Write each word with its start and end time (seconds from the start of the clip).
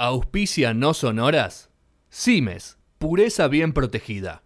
Auspicia 0.00 0.74
no 0.74 0.94
sonoras. 0.94 1.72
Cimes, 2.08 2.78
pureza 2.98 3.48
bien 3.48 3.72
protegida. 3.72 4.44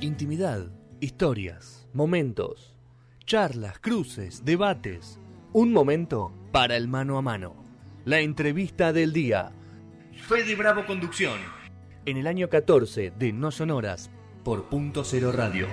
Intimidad, 0.00 0.70
historias, 0.98 1.86
momentos, 1.92 2.74
charlas, 3.26 3.78
cruces, 3.80 4.46
debates. 4.46 5.20
Un 5.52 5.74
momento 5.74 6.32
para 6.52 6.78
el 6.78 6.88
mano 6.88 7.18
a 7.18 7.20
mano. 7.20 7.54
La 8.06 8.20
entrevista 8.20 8.94
del 8.94 9.12
día. 9.12 9.52
Fede 10.26 10.56
Bravo 10.56 10.86
Conducción. 10.86 11.38
En 12.06 12.16
el 12.16 12.26
año 12.26 12.48
14 12.48 13.10
de 13.10 13.32
No 13.34 13.50
Sonoras 13.50 14.10
por 14.42 14.70
Punto 14.70 15.04
Cero 15.04 15.32
Radio. 15.32 15.66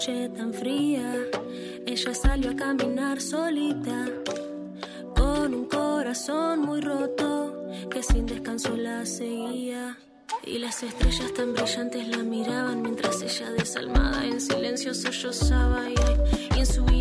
Noche 0.00 0.30
tan 0.30 0.50
fría, 0.54 1.12
ella 1.84 2.14
salió 2.14 2.52
a 2.52 2.56
caminar 2.56 3.20
solita, 3.20 4.06
con 5.14 5.52
un 5.52 5.66
corazón 5.66 6.60
muy 6.60 6.80
roto 6.80 7.66
que 7.90 8.02
sin 8.02 8.24
descanso 8.24 8.74
la 8.78 9.04
seguía. 9.04 9.98
Y 10.46 10.56
las 10.56 10.82
estrellas 10.82 11.34
tan 11.34 11.52
brillantes 11.52 12.08
la 12.08 12.22
miraban 12.22 12.80
mientras 12.80 13.20
ella 13.20 13.50
desalmada 13.50 14.24
en 14.24 14.40
silencio 14.40 14.94
sollozaba. 14.94 15.90
Y, 15.90 16.56
y 16.56 16.60
en 16.60 16.66
su 16.66 16.80
inocente 16.86 16.99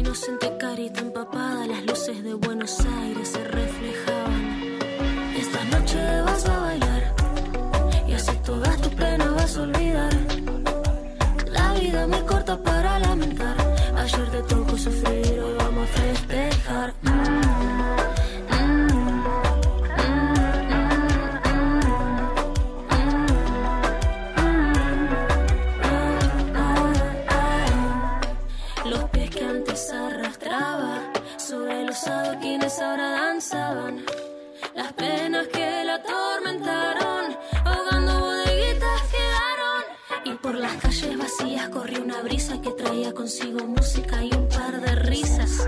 consigo 43.14 43.66
música 43.66 44.24
y 44.24 44.34
un 44.34 44.48
par 44.48 44.82
de 44.82 44.96
risas. 44.96 45.68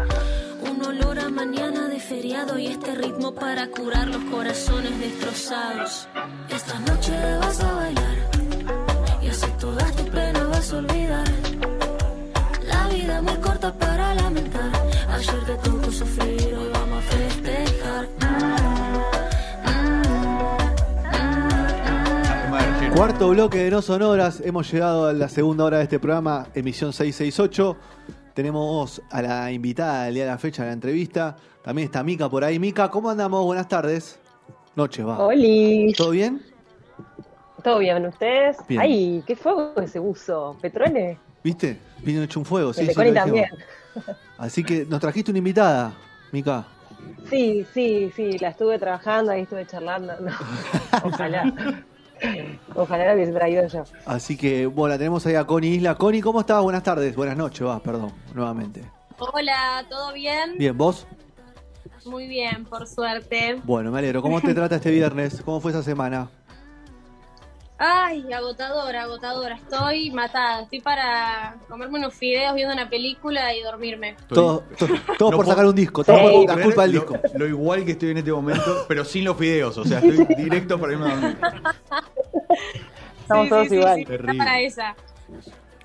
Un 0.69 0.83
olor 0.85 1.19
a 1.19 1.29
mañana 1.29 1.87
de 1.87 1.99
feriado 1.99 2.57
y 2.57 2.67
este 2.67 2.95
ritmo 2.95 3.33
para 3.33 3.67
curar 3.69 4.07
los 4.07 4.23
corazones 4.25 4.99
destrozados. 4.99 6.07
Esta 6.49 6.79
noche 6.79 7.11
vas 7.39 7.59
a 7.61 7.73
bailar 7.73 8.17
y 9.21 9.27
así 9.27 9.47
todas 9.59 9.95
tus 9.95 10.09
penas 10.09 10.49
vas 10.49 10.73
a 10.73 10.77
olvidar. 10.77 11.00
Cuarto 23.01 23.29
bloque 23.29 23.57
de 23.57 23.71
No 23.71 23.81
Sonoras, 23.81 24.43
hemos 24.45 24.71
llegado 24.71 25.07
a 25.07 25.13
la 25.13 25.27
segunda 25.27 25.63
hora 25.65 25.77
de 25.77 25.83
este 25.85 25.99
programa, 25.99 26.45
emisión 26.53 26.93
668. 26.93 27.75
Tenemos 28.35 29.01
a 29.09 29.23
la 29.23 29.51
invitada 29.51 30.03
del 30.03 30.13
día 30.13 30.25
de 30.25 30.29
la 30.29 30.37
fecha 30.37 30.61
de 30.61 30.67
la 30.67 30.73
entrevista. 30.73 31.35
También 31.63 31.87
está 31.87 32.03
Mica 32.03 32.29
por 32.29 32.43
ahí. 32.43 32.59
Mica, 32.59 32.91
¿cómo 32.91 33.09
andamos? 33.09 33.43
Buenas 33.43 33.67
tardes. 33.67 34.19
Noche, 34.75 35.03
va. 35.03 35.17
Oli, 35.17 35.91
¿Todo 35.97 36.11
bien? 36.11 36.43
¿todo 37.63 37.79
bien? 37.79 38.05
¿Ustedes? 38.05 38.57
Bien. 38.67 38.81
Ay, 38.81 39.23
qué 39.25 39.35
fuego 39.35 39.73
ese 39.81 39.97
buzo. 39.97 40.55
¿Petrole? 40.61 41.17
¿Viste? 41.43 41.79
Vino 42.03 42.21
hecho 42.21 42.39
un 42.39 42.45
fuego, 42.45 42.71
sí, 42.71 42.85
sí, 42.85 43.13
también. 43.15 43.49
Así 44.37 44.63
que 44.63 44.85
nos 44.85 44.99
trajiste 44.99 45.31
una 45.31 45.39
invitada, 45.39 45.91
Mica. 46.31 46.67
Sí, 47.31 47.65
sí, 47.73 48.11
sí, 48.15 48.37
la 48.37 48.49
estuve 48.49 48.77
trabajando, 48.77 49.31
ahí 49.31 49.41
estuve 49.41 49.65
charlando. 49.65 50.13
No, 50.19 50.31
ojalá. 51.03 51.51
Ojalá 52.75 53.05
la 53.05 53.13
hubiese 53.15 53.31
traído 53.33 53.67
yo. 53.67 53.83
Así 54.05 54.37
que, 54.37 54.65
bueno, 54.65 54.93
la 54.93 54.97
tenemos 54.97 55.25
ahí 55.25 55.35
a 55.35 55.45
Connie 55.45 55.75
Isla. 55.75 55.95
Connie, 55.95 56.21
¿cómo 56.21 56.39
estás? 56.41 56.61
Buenas 56.61 56.83
tardes, 56.83 57.15
buenas 57.15 57.35
noches, 57.37 57.65
va, 57.67 57.79
perdón, 57.79 58.11
nuevamente. 58.33 58.83
Hola, 59.17 59.85
¿todo 59.89 60.13
bien? 60.13 60.57
Bien, 60.57 60.77
¿vos? 60.77 61.05
Muy 62.05 62.27
bien, 62.27 62.65
por 62.65 62.87
suerte. 62.87 63.59
Bueno, 63.63 63.91
me 63.91 63.99
alegro. 63.99 64.21
¿Cómo 64.21 64.41
te 64.41 64.53
trata 64.55 64.77
este 64.77 64.89
viernes? 64.91 65.41
¿Cómo 65.45 65.59
fue 65.61 65.71
esa 65.71 65.83
semana? 65.83 66.29
Ay, 67.83 68.31
agotadora, 68.31 69.03
agotadora. 69.03 69.55
Estoy 69.55 70.11
matada. 70.11 70.61
Estoy 70.61 70.81
para 70.81 71.57
comerme 71.67 71.97
unos 71.97 72.13
fideos 72.13 72.53
viendo 72.53 72.73
una 72.75 72.87
película 72.87 73.55
y 73.55 73.61
dormirme. 73.63 74.15
Todo, 74.29 74.63
to- 74.77 74.87
todo 75.17 75.31
No 75.31 75.37
por 75.37 75.45
puedo- 75.45 75.49
sacar 75.49 75.65
un 75.65 75.73
disco, 75.75 76.03
todo 76.03 76.17
por 76.45 76.55
la 76.57 76.61
culpa 76.63 76.83
del 76.83 76.91
lo- 76.93 76.99
disco. 77.01 77.17
Lo, 77.35 77.47
igual 77.47 77.83
que 77.83 77.93
estoy 77.93 78.11
en 78.11 78.17
este 78.17 78.31
momento, 78.31 78.85
pero 78.87 79.03
sin 79.03 79.25
los 79.25 79.35
fideos. 79.35 79.75
O 79.79 79.83
sea, 79.83 79.97
estoy 79.99 80.25
directo 80.37 80.79
para 80.79 80.93
irme 80.93 81.05
a 81.11 81.15
dormir. 81.15 81.37
Estamos 83.33 83.49
todos 83.49 83.71
igual. 83.71 84.05
Terrible. 84.05 84.37
para 84.37 84.61
esa. 84.61 84.95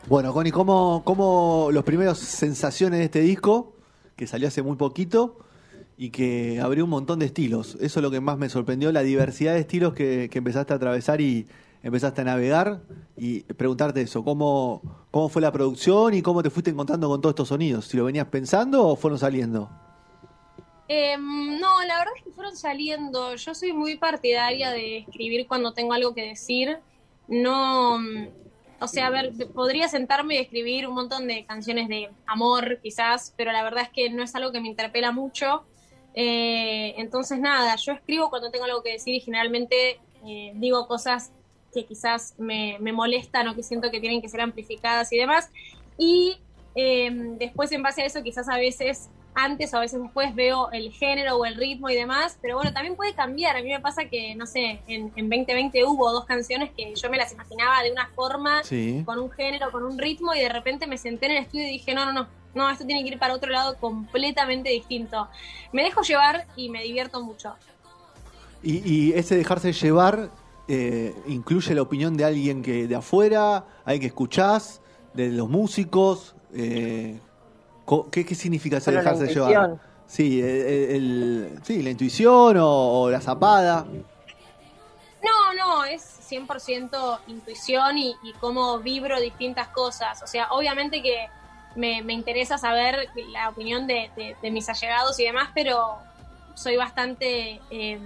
Bueno, 0.07 0.33
Connie, 0.33 0.53
¿cómo, 0.53 1.03
¿cómo 1.05 1.69
los 1.73 1.85
primeros 1.85 2.19
sensaciones 2.19 2.99
de 3.01 3.05
este 3.07 3.21
disco, 3.21 3.75
que 4.15 4.27
salió 4.27 4.49
hace 4.49 4.63
muy 4.63 4.77
poquito 4.77 5.39
y 5.97 6.11
que 6.11 6.61
abrió 6.61 6.85
un 6.85 6.91
montón 6.91 7.19
de 7.19 7.27
estilos? 7.27 7.77
Eso 7.81 8.01
es 8.01 8.03
lo 8.03 8.11
que 8.11 8.21
más 8.21 8.39
me 8.39 8.49
sorprendió, 8.49 8.93
la 8.93 9.03
diversidad 9.03 9.55
de 9.55 9.61
estilos 9.61 9.95
que, 9.95 10.29
que 10.31 10.39
empezaste 10.39 10.73
a 10.73 10.77
atravesar 10.77 11.21
y 11.21 11.47
empezaste 11.83 12.21
a 12.21 12.25
navegar 12.25 12.81
y 13.17 13.41
preguntarte 13.41 14.01
eso, 14.01 14.25
¿cómo, 14.25 15.07
¿cómo 15.11 15.29
fue 15.29 15.41
la 15.41 15.53
producción 15.53 16.15
y 16.15 16.23
cómo 16.23 16.43
te 16.43 16.51
fuiste 16.51 16.71
encontrando 16.71 17.09
con 17.09 17.21
todos 17.21 17.33
estos 17.33 17.49
sonidos? 17.49 17.87
¿Si 17.87 17.97
lo 17.97 18.05
venías 18.05 18.27
pensando 18.27 18.87
o 18.89 18.97
fueron 18.97 19.19
saliendo? 19.19 19.71
Em, 20.89 21.59
no, 21.59 21.83
la 21.85 21.99
verdad 21.99 22.15
es 22.17 22.25
que 22.25 22.31
fueron 22.31 22.57
saliendo. 22.57 23.35
Yo 23.35 23.55
soy 23.55 23.73
muy 23.73 23.97
partidaria 23.97 24.71
de 24.71 24.99
escribir 24.99 25.47
cuando 25.47 25.73
tengo 25.73 25.93
algo 25.93 26.15
que 26.15 26.23
decir. 26.23 26.79
No, 27.29 27.99
mm, 27.99 28.29
o 28.81 28.89
sea, 28.89 29.07
a 29.07 29.11
ver, 29.11 29.33
podría 29.55 29.89
sentarme 29.89 30.35
y 30.35 30.39
escribir 30.39 30.87
un 30.87 30.95
montón 30.95 31.27
de 31.27 31.45
canciones 31.47 31.89
de 31.89 32.11
amor, 32.27 32.79
quizás, 32.83 33.33
pero 33.37 33.53
la 33.53 33.63
verdad 33.63 33.85
es 33.85 33.91
que 33.91 34.11
no 34.11 34.23
es 34.23 34.35
algo 34.35 34.53
que 34.53 34.61
me 34.61 34.69
interpela 34.69 35.13
mucho. 35.13 35.65
Eh, 36.15 36.95
entonces, 36.99 37.39
nada, 37.39 37.77
yo 37.77 37.93
escribo 37.93 38.31
cuando 38.31 38.51
tengo 38.51 38.65
algo 38.65 38.83
que 38.83 38.93
decir 38.93 39.15
y 39.15 39.21
generalmente 39.21 40.01
eh, 40.27 40.53
digo 40.55 40.87
cosas 40.87 41.33
que 41.73 41.85
quizás 41.85 42.35
me, 42.39 42.79
me 42.81 42.93
molestan 42.93 43.49
o 43.49 43.55
que 43.55 43.63
siento 43.63 43.91
que 43.91 44.01
tienen 44.01 44.23
que 44.23 44.29
ser 44.29 44.41
amplificadas 44.41 45.13
y 45.13 45.19
demás. 45.19 45.51
Y 45.99 46.39
eh, 46.77 47.11
después, 47.39 47.73
en 47.73 47.83
base 47.83 48.03
a 48.03 48.07
eso, 48.07 48.23
quizás 48.23 48.49
a 48.49 48.57
veces 48.59 49.09
antes 49.35 49.75
o 49.75 49.79
a 49.79 49.81
veces 49.81 50.01
después 50.01 50.35
veo 50.35 50.71
el 50.71 50.93
género 50.93 51.37
o 51.37 51.45
el 51.45 51.57
ritmo 51.57 51.91
y 51.91 51.95
demás, 51.95 52.39
pero 52.41 52.57
bueno, 52.57 52.73
también 52.73 52.97
puede 52.97 53.13
cambiar. 53.15 53.57
A 53.57 53.63
mí 53.63 53.69
me 53.69 53.81
pasa 53.81 54.05
que, 54.07 54.35
no 54.35 54.47
sé, 54.47 54.81
en, 54.87 55.13
en 55.17 55.29
2020 55.29 55.85
hubo 55.85 56.11
dos 56.13 56.25
canciones 56.25 56.71
que 56.77 56.95
yo 56.95 57.11
me 57.11 57.17
las 57.19 57.33
imaginaba 57.33 57.83
de 57.83 57.93
una 57.93 58.07
forma, 58.15 58.63
Sí. 58.65 59.03
con 59.05 59.19
un 59.19 59.31
género, 59.31 59.71
con 59.73 59.83
un 59.85 59.99
ritmo, 59.99 60.35
y 60.35 60.41
de 60.41 60.49
repente 60.49 60.87
me 60.87 60.97
senté 60.97 61.27
en 61.27 61.33
el 61.33 61.39
estudio 61.45 61.67
y 61.67 61.71
dije, 61.73 61.93
no, 61.95 62.05
no, 62.07 62.13
no, 62.13 62.29
no, 62.55 62.71
esto 62.71 62.87
tiene 62.87 63.03
que 63.03 63.09
ir 63.11 63.19
para 63.19 63.35
otro 63.35 63.51
lado 63.51 63.77
completamente 63.79 64.71
distinto. 64.71 65.29
Me 65.73 65.83
dejo 65.83 66.01
llevar 66.03 66.47
y 66.57 66.71
me 66.71 66.83
divierto 66.83 67.23
mucho. 67.23 67.55
Y, 68.63 68.91
y 68.91 69.13
ese 69.13 69.37
dejarse 69.37 69.73
llevar 69.75 70.31
eh, 70.69 71.15
incluye 71.27 71.75
la 71.75 71.83
opinión 71.83 72.17
de 72.17 72.25
alguien 72.25 72.63
que 72.63 72.87
de 72.87 72.95
afuera, 72.97 73.67
alguien 73.85 74.01
que 74.01 74.07
escuchás, 74.07 74.81
de 75.13 75.29
los 75.29 75.49
músicos. 75.51 76.36
Eh, 76.57 77.21
co- 77.85 78.09
¿qué, 78.11 78.25
¿Qué 78.25 78.35
significa 78.35 78.81
la 78.91 78.93
dejarse 78.99 79.27
llevar? 79.35 79.71
Sí, 80.07 80.41
el, 80.41 80.47
el- 80.49 81.59
sí, 81.65 81.83
la 81.83 81.91
intuición 81.91 82.57
o, 82.59 83.01
o 83.03 83.11
la 83.11 83.21
zapada. 83.21 83.85
No, 85.23 85.55
no, 85.55 85.85
es 85.85 86.03
100% 86.03 87.21
intuición 87.27 87.99
y, 87.99 88.15
y 88.23 88.33
cómo 88.35 88.79
vibro 88.79 89.21
distintas 89.21 89.69
cosas. 89.69 90.23
O 90.23 90.27
sea, 90.27 90.49
obviamente 90.51 91.03
que 91.03 91.27
me, 91.75 92.03
me 92.03 92.13
interesa 92.13 92.59
saber 92.59 93.09
la 93.33 93.49
opinión 93.49 93.87
de, 93.87 94.11
de- 94.17 94.37
de 94.41 94.51
mis 94.51 94.69
allegados 94.69 95.19
y 95.19 95.25
demás, 95.25 95.51
pero 95.55 95.97
soy 96.55 96.77
bastante 96.77 97.61
eh, 97.71 97.99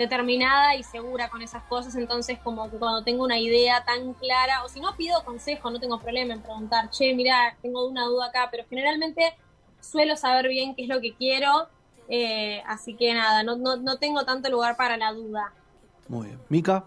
determinada 0.00 0.76
y 0.76 0.82
segura 0.82 1.28
con 1.28 1.42
esas 1.42 1.62
cosas, 1.64 1.94
entonces 1.94 2.38
como 2.42 2.70
que 2.70 2.78
cuando 2.78 3.04
tengo 3.04 3.22
una 3.22 3.38
idea 3.38 3.84
tan 3.84 4.14
clara, 4.14 4.64
o 4.64 4.68
si 4.70 4.80
no 4.80 4.96
pido 4.96 5.22
consejo, 5.24 5.70
no 5.70 5.78
tengo 5.78 6.00
problema 6.00 6.32
en 6.32 6.40
preguntar, 6.40 6.88
che, 6.88 7.12
mira, 7.14 7.54
tengo 7.60 7.86
una 7.86 8.06
duda 8.06 8.28
acá, 8.28 8.48
pero 8.50 8.64
generalmente 8.68 9.34
suelo 9.80 10.16
saber 10.16 10.48
bien 10.48 10.74
qué 10.74 10.84
es 10.84 10.88
lo 10.88 11.02
que 11.02 11.14
quiero, 11.14 11.68
eh, 12.08 12.62
así 12.66 12.96
que 12.96 13.12
nada, 13.12 13.42
no, 13.42 13.56
no, 13.56 13.76
no 13.76 13.98
tengo 13.98 14.24
tanto 14.24 14.48
lugar 14.50 14.74
para 14.78 14.96
la 14.96 15.12
duda. 15.12 15.52
Muy 16.08 16.28
bien. 16.28 16.40
Mica, 16.48 16.82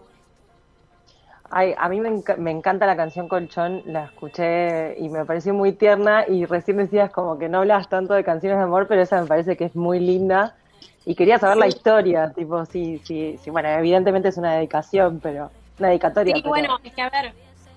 Ay, 1.50 1.72
a 1.78 1.88
mí 1.88 2.00
me, 2.00 2.08
enca- 2.08 2.36
me 2.36 2.50
encanta 2.50 2.84
la 2.84 2.96
canción 2.96 3.28
Colchón, 3.28 3.82
la 3.86 4.06
escuché 4.06 4.98
y 4.98 5.08
me 5.08 5.24
pareció 5.24 5.54
muy 5.54 5.70
tierna 5.72 6.24
y 6.26 6.46
recién 6.46 6.78
decías 6.78 7.12
como 7.12 7.38
que 7.38 7.48
no 7.48 7.58
hablas 7.58 7.88
tanto 7.88 8.14
de 8.14 8.24
canciones 8.24 8.58
de 8.58 8.64
amor, 8.64 8.88
pero 8.88 9.02
esa 9.02 9.20
me 9.20 9.28
parece 9.28 9.56
que 9.56 9.66
es 9.66 9.76
muy 9.76 10.00
linda 10.00 10.56
y 11.04 11.14
quería 11.14 11.38
saber 11.38 11.56
la 11.58 11.66
historia, 11.66 12.32
tipo, 12.34 12.64
sí, 12.66 13.00
sí, 13.04 13.38
sí, 13.42 13.50
bueno, 13.50 13.68
evidentemente 13.68 14.28
es 14.28 14.36
una 14.36 14.54
dedicación, 14.54 15.20
pero 15.20 15.50
una 15.78 15.88
dedicatoria. 15.88 16.34
Sí, 16.34 16.42
pero- 16.42 16.50
bueno, 16.50 16.78
es 16.82 16.92
que 16.92 17.02
a 17.02 17.10
ver, 17.10 17.34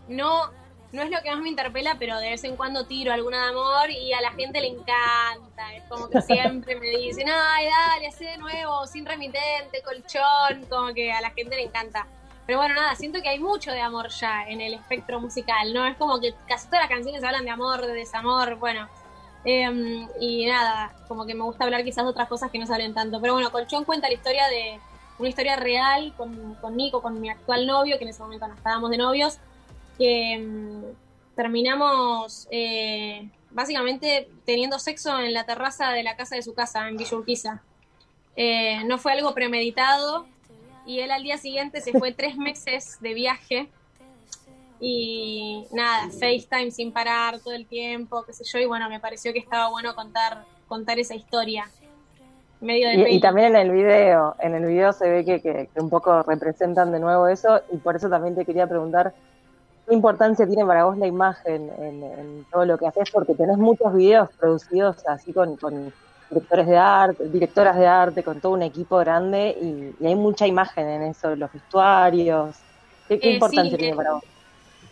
no, 0.07 0.43
no 0.93 1.01
es 1.01 1.11
lo 1.11 1.21
que 1.21 1.29
más 1.31 1.39
me 1.41 1.49
interpela, 1.49 1.95
pero 1.99 2.17
de 2.19 2.29
vez 2.29 2.43
en 2.45 2.55
cuando 2.55 2.85
tiro 2.85 3.11
alguna 3.11 3.43
de 3.43 3.49
amor 3.49 3.89
y 3.91 4.13
a 4.13 4.21
la 4.21 4.31
gente 4.31 4.61
le 4.61 4.67
encanta. 4.67 5.73
Es 5.75 5.83
como 5.89 6.09
que 6.09 6.21
siempre 6.21 6.79
me 6.79 6.87
dicen, 6.89 7.27
ay, 7.29 7.65
dale, 7.65 8.07
hacé 8.07 8.25
de 8.25 8.37
nuevo, 8.37 8.87
sin 8.87 9.05
remitente, 9.05 9.81
colchón, 9.83 10.65
como 10.69 10.93
que 10.93 11.11
a 11.11 11.19
la 11.19 11.31
gente 11.31 11.55
le 11.57 11.63
encanta. 11.63 12.07
Pero 12.45 12.59
bueno, 12.59 12.75
nada, 12.75 12.95
siento 12.95 13.21
que 13.21 13.27
hay 13.27 13.39
mucho 13.39 13.71
de 13.73 13.81
amor 13.81 14.07
ya 14.07 14.43
en 14.47 14.61
el 14.61 14.73
espectro 14.75 15.19
musical, 15.19 15.73
¿no? 15.73 15.85
Es 15.85 15.97
como 15.97 16.21
que 16.21 16.33
casi 16.47 16.67
todas 16.67 16.83
las 16.83 16.89
canciones 16.89 17.21
hablan 17.21 17.43
de 17.43 17.51
amor, 17.51 17.85
de 17.85 17.91
desamor, 17.93 18.55
bueno. 18.55 18.87
Em, 19.43 20.07
y 20.19 20.45
nada, 20.45 20.93
como 21.07 21.25
que 21.25 21.33
me 21.33 21.43
gusta 21.43 21.63
hablar 21.63 21.83
quizás 21.83 22.03
de 22.03 22.09
otras 22.11 22.27
cosas 22.27 22.51
que 22.51 22.59
no 22.59 22.65
salen 22.65 22.93
tanto. 22.93 23.21
Pero 23.21 23.33
bueno, 23.33 23.51
Colchón 23.51 23.85
cuenta 23.85 24.07
la 24.07 24.13
historia 24.13 24.47
de 24.47 24.79
una 25.19 25.29
historia 25.29 25.55
real 25.55 26.13
con, 26.15 26.55
con 26.55 26.75
Nico, 26.75 27.01
con 27.01 27.19
mi 27.19 27.29
actual 27.29 27.65
novio, 27.65 27.97
que 27.97 28.03
en 28.03 28.09
ese 28.09 28.21
momento 28.21 28.47
no 28.47 28.53
estábamos 28.53 28.91
de 28.91 28.97
novios, 28.97 29.37
que 29.97 30.37
mm, 30.37 31.35
terminamos 31.35 32.47
eh, 32.51 33.29
básicamente 33.51 34.29
teniendo 34.45 34.79
sexo 34.79 35.19
en 35.19 35.33
la 35.33 35.45
terraza 35.45 35.91
de 35.91 36.03
la 36.03 36.15
casa 36.15 36.35
de 36.35 36.41
su 36.41 36.53
casa, 36.53 36.87
en 36.87 36.97
Villa 36.97 37.17
Urquiza. 37.17 37.61
Eh, 38.35 38.83
no 38.85 38.97
fue 38.97 39.13
algo 39.13 39.33
premeditado 39.33 40.27
y 40.85 40.99
él 40.99 41.09
al 41.09 41.23
día 41.23 41.37
siguiente 41.37 41.81
se 41.81 41.91
fue 41.91 42.11
tres 42.13 42.37
meses 42.37 42.97
de 43.01 43.13
viaje 43.13 43.69
y 44.79 45.67
nada, 45.71 46.09
FaceTime 46.11 46.71
sin 46.71 46.93
parar 46.93 47.41
todo 47.41 47.53
el 47.55 47.67
tiempo, 47.67 48.25
qué 48.25 48.33
sé 48.33 48.43
yo, 48.51 48.59
y 48.59 48.65
bueno, 48.65 48.89
me 48.89 48.99
pareció 48.99 49.33
que 49.33 49.39
estaba 49.39 49.69
bueno 49.69 49.95
contar, 49.95 50.47
contar 50.65 50.99
esa 50.99 51.15
historia. 51.15 51.73
Medio 52.61 52.89
de 52.89 52.97
Y, 52.97 53.03
y 53.17 53.19
también 53.19 53.55
en 53.55 53.67
el 53.67 53.71
video, 53.71 54.35
en 54.39 54.55
el 54.55 54.65
video 54.65 54.93
se 54.93 55.09
ve 55.09 55.25
que, 55.25 55.41
que- 55.41 55.69
que 55.73 55.81
un 55.81 55.89
poco 55.89 56.23
representan 56.23 56.91
de 56.91 56.99
nuevo 56.99 57.27
eso 57.27 57.61
y 57.69 57.79
por 57.79 57.95
eso 57.97 58.09
también 58.09 58.35
te 58.35 58.45
quería 58.45 58.67
preguntar 58.67 59.13
qué 59.87 59.95
importancia 59.95 60.47
tiene 60.47 60.65
para 60.65 60.85
vos 60.85 60.97
la 60.97 61.07
imagen 61.07 61.69
en, 61.79 62.03
en 62.03 62.45
todo 62.51 62.65
lo 62.65 62.77
que 62.77 62.87
haces, 62.87 63.09
porque 63.11 63.35
tenés 63.35 63.57
muchos 63.57 63.93
videos 63.95 64.29
producidos 64.39 64.97
así 65.07 65.33
con, 65.33 65.57
con 65.57 65.93
directores 66.29 66.67
de 66.67 66.77
arte, 66.77 67.29
directoras 67.29 67.77
de 67.77 67.87
arte, 67.87 68.23
con 68.23 68.41
todo 68.41 68.53
un 68.53 68.63
equipo 68.63 68.97
grande 68.99 69.55
y, 69.61 69.95
y 69.99 70.07
hay 70.07 70.15
mucha 70.15 70.47
imagen 70.47 70.89
en 70.89 71.03
eso, 71.03 71.35
los 71.35 71.51
vestuarios. 71.51 72.65
¿Qué, 73.07 73.21
qué 73.21 73.29
Eh, 73.29 73.29
importancia 73.29 73.77
sí, 73.77 73.79
tiene 73.79 73.95
eh, 73.95 73.95
para 73.95 74.13
vos? 74.13 74.23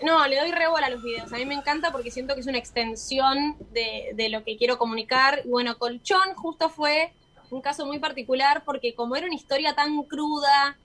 No, 0.03 0.27
le 0.27 0.39
doy 0.39 0.51
rebola 0.51 0.87
a 0.87 0.89
los 0.89 1.01
videos. 1.01 1.31
A 1.31 1.37
mí 1.37 1.45
me 1.45 1.55
encanta 1.55 1.91
porque 1.91 2.11
siento 2.11 2.33
que 2.35 2.41
es 2.41 2.47
una 2.47 2.57
extensión 2.57 3.55
de, 3.71 4.11
de 4.13 4.29
lo 4.29 4.43
que 4.43 4.57
quiero 4.57 4.77
comunicar. 4.77 5.41
Y 5.45 5.49
bueno, 5.49 5.77
Colchón 5.77 6.35
justo 6.35 6.69
fue 6.69 7.13
un 7.49 7.61
caso 7.61 7.85
muy 7.85 7.99
particular 7.99 8.63
porque 8.65 8.93
como 8.93 9.15
era 9.15 9.25
una 9.25 9.35
historia 9.35 9.73
tan 9.73 10.03
cruda, 10.03 10.77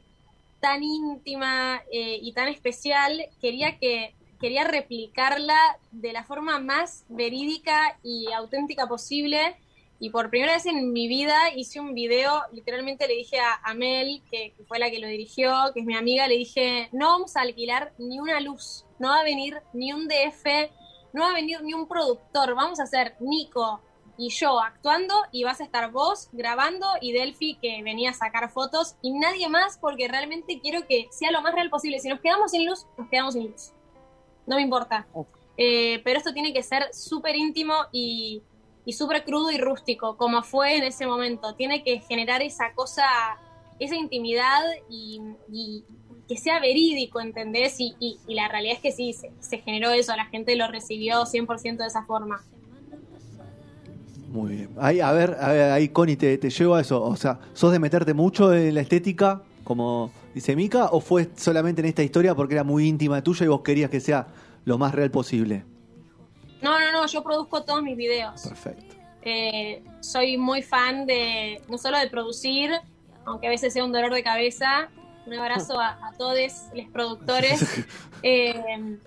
tan 0.60 0.82
íntima 0.82 1.82
eh, 1.90 2.18
y 2.22 2.32
tan 2.32 2.48
especial, 2.48 3.26
quería 3.40 3.78
que 3.78 4.14
quería 4.40 4.64
replicarla 4.64 5.58
de 5.90 6.14
la 6.14 6.24
forma 6.24 6.58
más 6.60 7.04
verídica 7.08 7.98
y 8.02 8.32
auténtica 8.32 8.86
posible. 8.86 9.56
Y 10.00 10.10
por 10.10 10.30
primera 10.30 10.54
vez 10.54 10.66
en 10.66 10.92
mi 10.92 11.06
vida 11.08 11.36
hice 11.54 11.78
un 11.78 11.94
video, 11.94 12.42
literalmente 12.52 13.06
le 13.06 13.14
dije 13.14 13.38
a, 13.38 13.60
a 13.62 13.74
Mel, 13.74 14.22
que, 14.30 14.54
que 14.56 14.64
fue 14.64 14.78
la 14.78 14.90
que 14.90 14.98
lo 14.98 15.06
dirigió, 15.06 15.52
que 15.74 15.80
es 15.80 15.86
mi 15.86 15.94
amiga, 15.94 16.26
le 16.26 16.38
dije, 16.38 16.88
no 16.92 17.08
vamos 17.08 17.36
a 17.36 17.42
alquilar 17.42 17.92
ni 17.98 18.18
una 18.18 18.40
luz, 18.40 18.86
no 18.98 19.08
va 19.08 19.20
a 19.20 19.24
venir 19.24 19.60
ni 19.74 19.92
un 19.92 20.08
DF, 20.08 20.46
no 21.12 21.22
va 21.22 21.30
a 21.30 21.34
venir 21.34 21.62
ni 21.62 21.74
un 21.74 21.86
productor, 21.86 22.54
vamos 22.54 22.80
a 22.80 22.84
hacer 22.84 23.14
Nico 23.20 23.80
y 24.20 24.28
yo 24.28 24.60
actuando 24.60 25.14
y 25.32 25.44
vas 25.44 25.62
a 25.62 25.64
estar 25.64 25.90
vos 25.90 26.28
grabando 26.32 26.86
y 27.00 27.12
Delphi 27.12 27.54
que 27.54 27.82
venía 27.82 28.10
a 28.10 28.12
sacar 28.12 28.50
fotos 28.50 28.96
y 29.00 29.12
nadie 29.12 29.48
más 29.48 29.78
porque 29.78 30.08
realmente 30.08 30.60
quiero 30.60 30.86
que 30.86 31.08
sea 31.10 31.30
lo 31.30 31.40
más 31.40 31.54
real 31.54 31.70
posible. 31.70 32.00
Si 32.00 32.08
nos 32.08 32.20
quedamos 32.20 32.50
sin 32.50 32.66
luz, 32.66 32.86
nos 32.98 33.08
quedamos 33.08 33.32
sin 33.32 33.50
luz. 33.50 33.72
No 34.46 34.56
me 34.56 34.62
importa. 34.62 35.06
Eh, 35.56 36.02
pero 36.04 36.18
esto 36.18 36.34
tiene 36.34 36.52
que 36.52 36.62
ser 36.62 36.92
súper 36.92 37.34
íntimo 37.34 37.74
y, 37.92 38.42
y 38.90 38.92
súper 38.92 39.22
crudo 39.22 39.52
y 39.52 39.58
rústico, 39.58 40.16
como 40.16 40.42
fue 40.42 40.76
en 40.76 40.82
ese 40.82 41.06
momento. 41.06 41.54
Tiene 41.54 41.84
que 41.84 42.00
generar 42.00 42.42
esa 42.42 42.72
cosa, 42.74 43.04
esa 43.78 43.94
intimidad 43.94 44.62
y, 44.88 45.20
que 46.26 46.36
sea 46.36 46.58
verídico, 46.58 47.20
¿entendés? 47.20 47.78
Y, 47.78 47.94
y- 48.00 48.34
la 48.34 48.48
realidad 48.48 48.74
es 48.74 48.80
que 48.80 48.90
sí, 48.90 49.14
se, 49.38 49.58
generó 49.58 49.92
eso, 49.92 50.16
la 50.16 50.26
gente 50.26 50.56
lo 50.56 50.66
recibió 50.66 51.24
100% 51.24 51.84
de 51.84 51.86
esa 51.86 52.04
forma. 52.04 52.42
muy 54.32 54.56
bien. 54.56 54.70
Ahí, 54.76 54.98
a 54.98 55.12
ver, 55.12 55.36
a 55.38 55.52
ver, 55.52 55.70
ahí 55.70 55.88
Connie 55.90 56.16
te, 56.16 56.36
te 56.36 56.50
llevo 56.50 56.74
a 56.74 56.80
eso. 56.80 57.00
O 57.00 57.14
sea, 57.14 57.38
¿sos 57.54 57.70
de 57.70 57.78
meterte 57.78 58.12
mucho 58.12 58.52
en 58.52 58.74
la 58.74 58.80
estética, 58.80 59.42
como 59.62 60.10
dice 60.34 60.56
Mica, 60.56 60.86
o 60.90 61.00
fue 61.00 61.28
solamente 61.36 61.80
en 61.80 61.86
esta 61.86 62.02
historia 62.02 62.34
porque 62.34 62.54
era 62.54 62.64
muy 62.64 62.88
íntima 62.88 63.22
tuya 63.22 63.44
y 63.46 63.48
vos 63.48 63.60
querías 63.60 63.88
que 63.88 64.00
sea 64.00 64.26
lo 64.64 64.78
más 64.78 64.96
real 64.96 65.12
posible? 65.12 65.62
No, 66.62 66.78
no, 66.78 66.92
no, 66.92 67.06
yo 67.06 67.22
produzco 67.22 67.62
todos 67.64 67.82
mis 67.82 67.96
videos. 67.96 68.42
Perfecto. 68.42 68.94
Eh, 69.22 69.82
soy 70.00 70.36
muy 70.36 70.62
fan 70.62 71.06
de, 71.06 71.60
no 71.68 71.78
solo 71.78 71.98
de 71.98 72.08
producir, 72.08 72.70
aunque 73.24 73.46
a 73.46 73.50
veces 73.50 73.72
sea 73.72 73.84
un 73.84 73.92
dolor 73.92 74.12
de 74.14 74.22
cabeza. 74.22 74.88
Un 75.26 75.34
abrazo 75.34 75.78
a, 75.78 75.90
a 76.06 76.12
todos 76.18 76.36
los 76.74 76.88
productores. 76.88 77.64
Eh, 78.22 78.98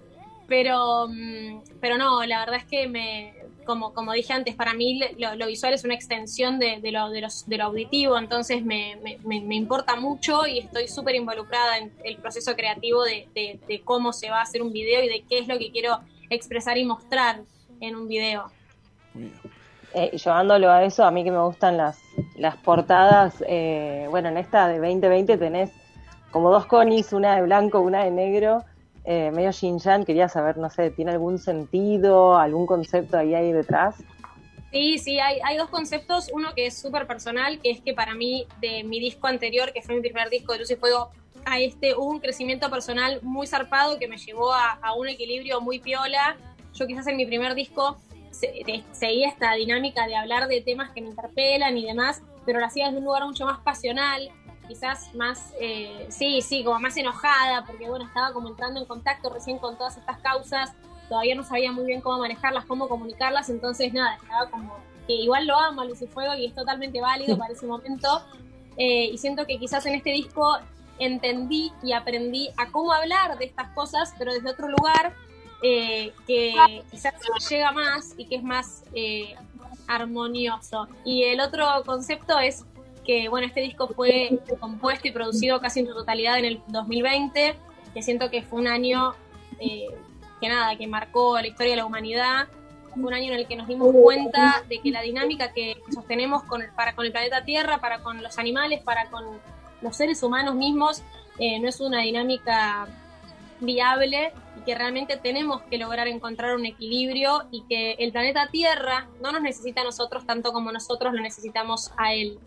pero, 0.47 1.07
mm, 1.07 1.61
pero 1.79 1.97
no, 1.99 2.23
la 2.25 2.39
verdad 2.39 2.55
es 2.55 2.65
que 2.65 2.87
me, 2.87 3.33
como, 3.63 3.93
como 3.93 4.11
dije 4.13 4.33
antes, 4.33 4.55
para 4.55 4.73
mí 4.73 4.99
lo, 5.19 5.35
lo 5.35 5.45
visual 5.47 5.71
es 5.73 5.83
una 5.83 5.93
extensión 5.93 6.57
de, 6.57 6.79
de 6.81 6.91
lo, 6.91 7.09
de, 7.11 7.21
los- 7.21 7.47
de 7.47 7.57
lo 7.57 7.65
auditivo, 7.65 8.17
entonces 8.17 8.63
me, 8.65 8.97
me- 9.03 9.19
me- 9.41 9.55
importa 9.55 9.95
mucho 9.95 10.47
y 10.47 10.57
estoy 10.59 10.87
súper 10.87 11.13
involucrada 11.15 11.77
en 11.77 11.93
el 12.03 12.17
proceso 12.17 12.55
creativo 12.55 13.03
de 13.03 13.81
cómo 13.85 14.13
se 14.13 14.31
va 14.31 14.39
a 14.39 14.43
hacer 14.43 14.63
un 14.63 14.73
video 14.73 15.03
y 15.03 15.09
de 15.09 15.23
qué 15.29 15.37
es 15.39 15.47
lo 15.47 15.59
que 15.59 15.71
quiero 15.71 15.99
expresar 16.35 16.77
y 16.77 16.85
mostrar 16.85 17.41
en 17.79 17.95
un 17.95 18.07
video. 18.07 18.45
Eh, 19.93 20.09
y 20.13 20.17
llevándolo 20.17 20.71
a 20.71 20.83
eso, 20.83 21.03
a 21.03 21.11
mí 21.11 21.23
que 21.23 21.31
me 21.31 21.41
gustan 21.41 21.77
las, 21.77 21.99
las 22.35 22.55
portadas, 22.57 23.43
eh, 23.47 24.07
bueno, 24.09 24.29
en 24.29 24.37
esta 24.37 24.67
de 24.67 24.79
2020 24.79 25.37
tenés 25.37 25.71
como 26.31 26.49
dos 26.49 26.65
conis, 26.65 27.13
una 27.13 27.35
de 27.35 27.43
blanco, 27.43 27.79
una 27.79 28.03
de 28.03 28.11
negro, 28.11 28.63
eh, 29.05 29.31
medio 29.31 29.51
Shin-Yan, 29.51 30.05
quería 30.05 30.29
saber, 30.29 30.57
no 30.57 30.69
sé, 30.69 30.89
¿tiene 30.89 31.11
algún 31.11 31.37
sentido, 31.37 32.37
algún 32.37 32.65
concepto 32.65 33.17
ahí, 33.17 33.35
ahí 33.35 33.51
detrás? 33.51 33.95
Sí, 34.71 34.97
sí, 34.97 35.19
hay, 35.19 35.39
hay 35.43 35.57
dos 35.57 35.69
conceptos. 35.69 36.31
Uno 36.33 36.55
que 36.55 36.65
es 36.65 36.81
súper 36.81 37.05
personal, 37.05 37.59
que 37.59 37.69
es 37.69 37.81
que 37.81 37.93
para 37.93 38.15
mí, 38.15 38.47
de 38.59 38.83
mi 38.83 38.99
disco 38.99 39.27
anterior, 39.27 39.71
que 39.71 39.83
fue 39.83 39.93
mi 39.93 40.01
primer 40.01 40.31
disco 40.31 40.53
de 40.53 40.59
Luz 40.59 40.71
y 40.71 40.75
Fuego, 40.75 41.11
a 41.45 41.59
este 41.59 41.95
hubo 41.95 42.05
un 42.05 42.19
crecimiento 42.19 42.69
personal 42.69 43.19
muy 43.21 43.47
zarpado 43.47 43.99
que 43.99 44.07
me 44.07 44.17
llevó 44.17 44.53
a, 44.53 44.73
a 44.81 44.93
un 44.93 45.07
equilibrio 45.07 45.61
muy 45.61 45.79
piola. 45.79 46.37
Yo 46.73 46.87
quizás 46.87 47.07
en 47.07 47.17
mi 47.17 47.25
primer 47.25 47.55
disco 47.55 47.97
seguía 48.91 49.27
esta 49.27 49.53
dinámica 49.53 50.07
de 50.07 50.15
hablar 50.15 50.47
de 50.47 50.61
temas 50.61 50.91
que 50.91 51.01
me 51.01 51.09
interpelan 51.09 51.77
y 51.77 51.85
demás, 51.85 52.21
pero 52.45 52.59
lo 52.59 52.65
hacía 52.65 52.85
desde 52.85 52.99
un 52.99 53.05
lugar 53.05 53.25
mucho 53.25 53.45
más 53.45 53.59
pasional, 53.59 54.29
quizás 54.67 55.13
más, 55.15 55.53
eh, 55.59 56.07
sí, 56.09 56.41
sí, 56.41 56.63
como 56.63 56.79
más 56.79 56.97
enojada, 56.97 57.63
porque 57.65 57.89
bueno, 57.89 58.05
estaba 58.05 58.33
como 58.33 58.49
entrando 58.49 58.79
en 58.79 58.85
contacto 58.85 59.29
recién 59.29 59.59
con 59.59 59.77
todas 59.77 59.97
estas 59.97 60.17
causas, 60.19 60.73
todavía 61.09 61.35
no 61.35 61.43
sabía 61.43 61.71
muy 61.71 61.85
bien 61.85 62.01
cómo 62.01 62.19
manejarlas, 62.19 62.65
cómo 62.65 62.87
comunicarlas, 62.87 63.49
entonces 63.49 63.93
nada, 63.93 64.15
estaba 64.15 64.49
como 64.49 64.77
que 65.07 65.13
igual 65.13 65.45
lo 65.45 65.57
amo 65.57 65.81
a 65.81 65.85
Luz 65.85 66.01
y 66.01 66.07
Fuego 66.07 66.33
y 66.35 66.45
es 66.45 66.55
totalmente 66.55 67.01
válido 67.01 67.37
para 67.39 67.53
ese 67.53 67.65
momento, 67.65 68.21
eh, 68.77 69.05
y 69.05 69.17
siento 69.17 69.45
que 69.45 69.59
quizás 69.59 69.85
en 69.85 69.95
este 69.95 70.11
disco 70.11 70.57
entendí 71.05 71.71
y 71.83 71.93
aprendí 71.93 72.49
a 72.57 72.71
cómo 72.71 72.93
hablar 72.93 73.37
de 73.37 73.45
estas 73.45 73.69
cosas, 73.69 74.13
pero 74.17 74.33
desde 74.33 74.49
otro 74.49 74.67
lugar 74.67 75.13
eh, 75.61 76.11
que 76.27 76.83
quizás 76.91 77.13
llega 77.49 77.71
más 77.71 78.15
y 78.17 78.25
que 78.25 78.35
es 78.35 78.43
más 78.43 78.83
eh, 78.93 79.35
armonioso. 79.87 80.87
Y 81.05 81.23
el 81.23 81.39
otro 81.39 81.65
concepto 81.85 82.37
es 82.39 82.65
que, 83.05 83.29
bueno, 83.29 83.47
este 83.47 83.61
disco 83.61 83.87
fue 83.87 84.39
compuesto 84.59 85.07
y 85.07 85.11
producido 85.11 85.61
casi 85.61 85.81
en 85.81 85.87
su 85.87 85.93
totalidad 85.93 86.37
en 86.37 86.45
el 86.45 86.61
2020, 86.67 87.55
que 87.93 88.01
siento 88.01 88.29
que 88.29 88.43
fue 88.43 88.59
un 88.59 88.67
año 88.67 89.13
eh, 89.59 89.87
que 90.41 90.49
nada, 90.49 90.75
que 90.75 90.87
marcó 90.87 91.39
la 91.39 91.47
historia 91.47 91.71
de 91.71 91.77
la 91.77 91.85
humanidad. 91.85 92.47
Fue 92.93 93.03
un 93.03 93.13
año 93.13 93.31
en 93.31 93.39
el 93.39 93.47
que 93.47 93.55
nos 93.55 93.67
dimos 93.67 93.93
cuenta 93.93 94.63
de 94.67 94.79
que 94.79 94.91
la 94.91 95.01
dinámica 95.01 95.53
que 95.53 95.77
sostenemos 95.93 96.43
con 96.43 96.61
el, 96.61 96.71
para 96.71 96.93
con 96.93 97.05
el 97.05 97.11
planeta 97.11 97.43
Tierra, 97.43 97.79
para 97.79 97.99
con 97.99 98.21
los 98.21 98.37
animales, 98.37 98.81
para 98.81 99.09
con 99.09 99.39
los 99.83 99.95
seres 99.95 100.23
humanos 100.23 100.55
mismos, 100.55 101.03
eh, 101.37 101.59
no 101.59 101.67
es 101.67 101.79
una 101.79 102.01
dinámica 102.01 102.87
viable 103.59 104.33
y 104.57 104.61
que 104.61 104.75
realmente 104.75 105.17
tenemos 105.17 105.61
que 105.63 105.77
lograr 105.77 106.07
encontrar 106.07 106.55
un 106.55 106.65
equilibrio 106.65 107.43
y 107.51 107.63
que 107.63 107.93
el 107.93 108.11
planeta 108.11 108.47
Tierra 108.51 109.07
no 109.21 109.31
nos 109.31 109.41
necesita 109.41 109.81
a 109.81 109.83
nosotros 109.83 110.25
tanto 110.25 110.51
como 110.51 110.71
nosotros 110.71 111.13
lo 111.13 111.21
necesitamos 111.21 111.91
a 111.97 112.13
él. 112.13 112.39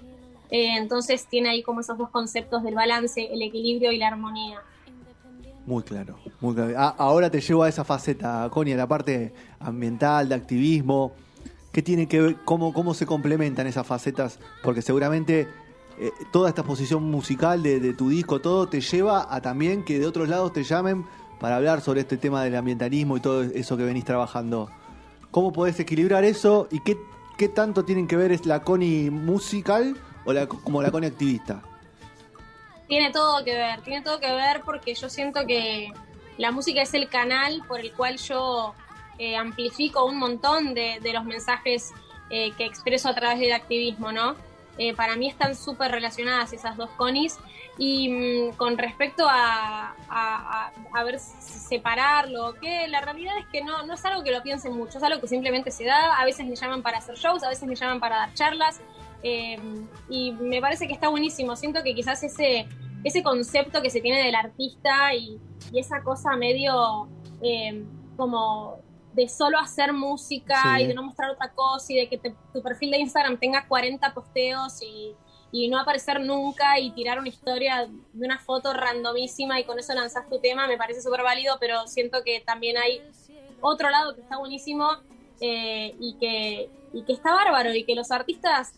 Eh, 0.50 0.76
entonces 0.76 1.26
tiene 1.26 1.50
ahí 1.50 1.62
como 1.62 1.81
esos 1.81 1.99
dos 1.99 2.11
conceptos 2.11 2.62
del 2.62 2.75
balance, 2.75 3.28
el 3.33 3.43
equilibrio 3.43 3.90
y 3.93 3.99
la 3.99 4.09
armonía. 4.09 4.61
Muy 5.66 5.83
claro, 5.83 6.16
muy 6.40 6.55
claro. 6.55 6.75
Ah, 6.76 6.95
ahora 6.97 7.28
te 7.28 7.40
llevo 7.40 7.64
a 7.64 7.69
esa 7.69 7.85
faceta, 7.85 8.49
Connie, 8.52 8.75
a 8.75 8.76
la 8.76 8.87
parte 8.87 9.35
ambiental, 9.59 10.28
de 10.28 10.37
activismo. 10.37 11.12
¿Qué 11.73 11.83
tiene 11.83 12.07
que 12.07 12.21
ver, 12.21 12.37
cómo, 12.45 12.73
cómo 12.73 12.95
se 12.95 13.05
complementan 13.05 13.66
esas 13.66 13.85
facetas? 13.85 14.38
Porque 14.62 14.81
seguramente 14.81 15.49
eh, 15.99 16.12
toda 16.31 16.49
esta 16.49 16.61
exposición 16.61 17.03
musical 17.05 17.62
de, 17.62 17.95
tu 17.95 18.11
disco, 18.11 18.41
todo 18.41 18.69
te 18.69 18.81
lleva 18.81 19.35
a 19.35 19.41
también 19.41 19.85
que 19.85 19.99
de 19.99 20.07
otros 20.07 20.29
lados 20.29 20.53
te 20.53 20.62
llamen 20.62 21.07
para 21.41 21.57
hablar 21.57 21.81
sobre 21.81 22.00
este 22.00 22.17
tema 22.17 22.43
del 22.45 22.55
ambientalismo 22.57 23.17
y 23.17 23.21
todo 23.21 23.43
eso 23.43 23.76
que 23.76 23.85
venís 23.85 24.05
trabajando. 24.05 24.71
¿Cómo 25.31 25.53
podés 25.53 25.79
equilibrar 25.81 26.25
eso 26.25 26.69
y 26.71 26.81
qué, 26.81 26.99
qué 27.38 27.49
tanto 27.49 27.85
tienen 27.85 28.07
que 28.07 28.17
ver 28.17 28.33
es 28.33 28.47
la 28.47 28.62
Connie 28.62 29.11
musical 29.11 29.97
o 30.25 30.33
la, 30.33 30.47
como 30.47 30.83
la 30.83 30.91
Connie 30.91 31.09
activista? 31.09 31.62
Tiene 32.88 33.11
todo 33.11 33.45
que 33.45 33.55
ver, 33.55 33.81
tiene 33.81 34.03
todo 34.03 34.21
que 34.21 34.31
ver 34.33 34.62
porque 34.65 34.95
yo 34.95 35.09
siento 35.09 35.47
que 35.47 35.93
la 36.38 36.53
música 36.53 36.83
es 36.83 36.95
el 36.95 37.09
canal 37.09 37.62
por 37.67 37.81
el 37.81 37.93
cual 37.93 38.19
yo 38.19 38.75
eh, 39.19 39.37
amplifico 39.37 40.05
un 40.05 40.19
montón 40.19 40.75
de, 40.75 41.00
de 41.00 41.12
los 41.12 41.25
mensajes 41.25 41.93
eh, 42.29 42.53
que 42.59 42.67
expreso 42.67 43.09
a 43.09 43.15
través 43.15 43.38
del 43.38 43.53
activismo, 43.53 44.12
¿no? 44.12 44.35
Eh, 44.78 44.95
para 44.95 45.16
mí 45.16 45.28
están 45.28 45.54
súper 45.54 45.90
relacionadas 45.90 46.52
esas 46.52 46.76
dos 46.76 46.90
conis. 46.90 47.38
Y 47.78 48.09
mm, 48.09 48.56
con 48.56 48.78
respecto 48.78 49.26
a, 49.28 49.95
a, 50.09 51.04
ver 51.04 51.18
si 51.18 51.59
separarlo, 51.59 52.54
que 52.54 52.88
la 52.88 53.00
realidad 53.00 53.37
es 53.38 53.47
que 53.47 53.62
no, 53.62 53.85
no 53.87 53.95
es 53.95 54.04
algo 54.04 54.23
que 54.23 54.30
lo 54.30 54.42
piense 54.42 54.71
mucho, 54.71 54.99
es 54.99 55.04
algo 55.04 55.21
que 55.21 55.28
simplemente 55.28 55.71
se 55.71 55.85
da, 55.85 56.14
a 56.16 56.25
veces 56.25 56.47
me 56.47 56.56
llaman 56.56 56.83
para 56.83 56.99
hacer 56.99 57.16
shows, 57.16 57.42
a 57.42 57.49
veces 57.49 57.68
me 57.68 57.75
llaman 57.75 58.00
para 58.00 58.16
dar 58.16 58.35
charlas, 58.35 58.80
eh, 59.23 59.59
y 60.09 60.33
me 60.33 60.61
parece 60.61 60.87
que 60.87 60.95
está 60.95 61.09
buenísimo. 61.09 61.54
Siento 61.54 61.83
que 61.83 61.95
quizás 61.95 62.23
ese, 62.23 62.66
ese 63.04 63.23
concepto 63.23 63.83
que 63.83 63.90
se 63.90 64.00
tiene 64.00 64.25
del 64.25 64.35
artista 64.35 65.14
y, 65.14 65.38
y 65.73 65.78
esa 65.78 66.02
cosa 66.02 66.37
medio 66.37 67.09
eh, 67.42 67.85
como 68.16 68.80
de 69.16 69.28
solo 69.28 69.58
hacer 69.58 69.92
música 69.92 70.61
Sí. 70.76 70.82
y 70.82 70.87
de 70.88 70.94
no 70.94 71.02
mostrar 71.02 71.30
otra 71.30 71.50
cosa 71.52 71.92
y 71.92 71.96
de 71.96 72.08
que 72.08 72.18
te- 72.18 72.35
tu 72.52 72.62
perfil 72.62 72.90
de 72.90 72.99
Instagram 72.99 73.38
tenga 73.38 73.66
40 73.66 74.12
posteos 74.14 74.80
y, 74.82 75.14
y 75.50 75.68
no 75.68 75.78
aparecer 75.80 76.20
nunca 76.20 76.78
y 76.78 76.90
tirar 76.90 77.18
una 77.18 77.28
historia 77.28 77.88
de 78.12 78.26
una 78.26 78.38
foto 78.38 78.73
randomísima 78.75 79.58
y 79.58 79.64
con 79.64 79.78
eso 79.78 79.94
lanzás 79.94 80.28
tu 80.28 80.38
tema, 80.38 80.66
me 80.66 80.76
parece 80.76 81.00
súper 81.00 81.23
válido, 81.23 81.56
pero 81.58 81.87
siento 81.87 82.23
que 82.25 82.40
también 82.40 82.76
hay 82.76 83.00
otro 83.62 83.88
lado 83.88 84.14
que 84.14 84.20
está 84.20 84.37
buenísimo 84.37 84.87
eh, 85.40 85.94
y, 85.99 86.16
que, 86.20 86.68
y 86.92 87.02
que 87.04 87.12
está 87.14 87.32
bárbaro 87.32 87.75
y 87.75 87.85
que 87.85 87.94
los 87.94 88.11
artistas 88.11 88.75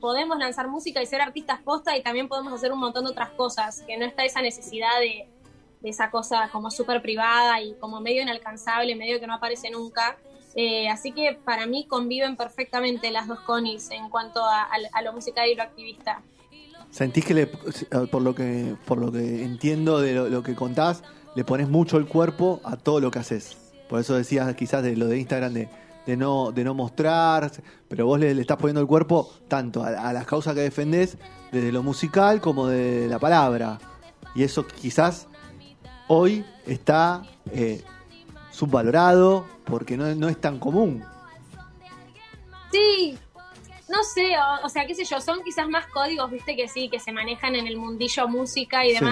podemos 0.00 0.38
lanzar 0.38 0.68
música 0.68 1.00
y 1.02 1.06
ser 1.06 1.20
artistas 1.20 1.60
posta 1.62 1.96
y 1.96 2.02
también 2.02 2.28
podemos 2.28 2.52
hacer 2.52 2.72
un 2.72 2.78
montón 2.80 3.04
de 3.04 3.10
otras 3.10 3.30
cosas, 3.30 3.82
que 3.86 3.96
no 3.96 4.04
está 4.04 4.24
esa 4.24 4.42
necesidad 4.42 4.98
de, 5.00 5.28
de 5.80 5.90
esa 5.90 6.10
cosa 6.10 6.48
como 6.50 6.70
súper 6.70 7.02
privada 7.02 7.60
y 7.62 7.74
como 7.74 8.00
medio 8.00 8.22
inalcanzable, 8.22 8.94
medio 8.96 9.20
que 9.20 9.26
no 9.26 9.34
aparece 9.34 9.70
nunca. 9.70 10.16
Eh, 10.54 10.88
así 10.88 11.12
que 11.12 11.38
para 11.44 11.66
mí 11.66 11.86
conviven 11.86 12.36
perfectamente 12.36 13.10
las 13.10 13.28
dos 13.28 13.40
conis 13.40 13.90
en 13.90 14.08
cuanto 14.08 14.44
a, 14.44 14.66
lo 15.02 15.12
musical 15.12 15.48
y 15.48 15.54
lo 15.54 15.62
activista. 15.62 16.22
¿Sentís 16.90 17.24
que, 17.24 17.34
le, 17.34 17.46
por, 17.46 18.22
lo 18.22 18.34
que 18.34 18.74
por 18.86 18.98
lo 18.98 19.12
que 19.12 19.44
entiendo 19.44 20.00
de 20.00 20.14
lo, 20.14 20.42
que 20.42 20.54
contás, 20.54 21.04
le 21.34 21.44
pones 21.44 21.68
mucho 21.68 21.98
el 21.98 22.06
cuerpo 22.06 22.60
a 22.64 22.76
todo 22.76 23.00
lo 23.00 23.10
que 23.10 23.18
haces? 23.18 23.56
Por 23.88 24.00
eso 24.00 24.16
decías 24.16 24.52
quizás 24.56 24.82
de 24.82 24.96
lo 24.96 25.06
de 25.06 25.18
Instagram 25.18 25.52
de, 25.52 25.68
de 26.06 26.16
no, 26.16 26.50
de 26.50 26.64
no 26.64 26.74
mostrar, 26.74 27.52
pero 27.88 28.06
vos 28.06 28.18
le, 28.18 28.34
le 28.34 28.40
estás 28.40 28.56
poniendo 28.56 28.80
el 28.80 28.86
cuerpo 28.86 29.30
tanto 29.48 29.84
a, 29.84 30.08
a 30.08 30.12
las 30.12 30.26
causas 30.26 30.54
que 30.54 30.62
defendés, 30.62 31.18
desde 31.52 31.72
lo 31.72 31.82
musical 31.82 32.40
como 32.40 32.66
de 32.66 33.06
la 33.06 33.18
palabra. 33.18 33.78
Y 34.34 34.42
eso 34.42 34.66
quizás 34.66 35.28
hoy 36.08 36.44
está 36.66 37.22
eh, 37.52 37.82
subvalorado 38.50 39.46
porque 39.64 39.96
no, 39.96 40.14
no 40.14 40.28
es 40.28 40.40
tan 40.40 40.58
común. 40.58 41.04
Sí, 42.72 43.16
no 43.88 44.02
sé, 44.02 44.36
o, 44.38 44.66
o 44.66 44.68
sea, 44.68 44.86
qué 44.86 44.94
sé 44.94 45.04
yo, 45.04 45.20
son 45.20 45.42
quizás 45.42 45.68
más 45.68 45.86
códigos, 45.86 46.30
viste, 46.30 46.56
que 46.56 46.68
sí, 46.68 46.88
que 46.88 46.98
se 47.00 47.12
manejan 47.12 47.54
en 47.54 47.66
el 47.66 47.76
mundillo 47.76 48.28
música 48.28 48.84
y 48.84 48.96
Sí. 48.96 49.04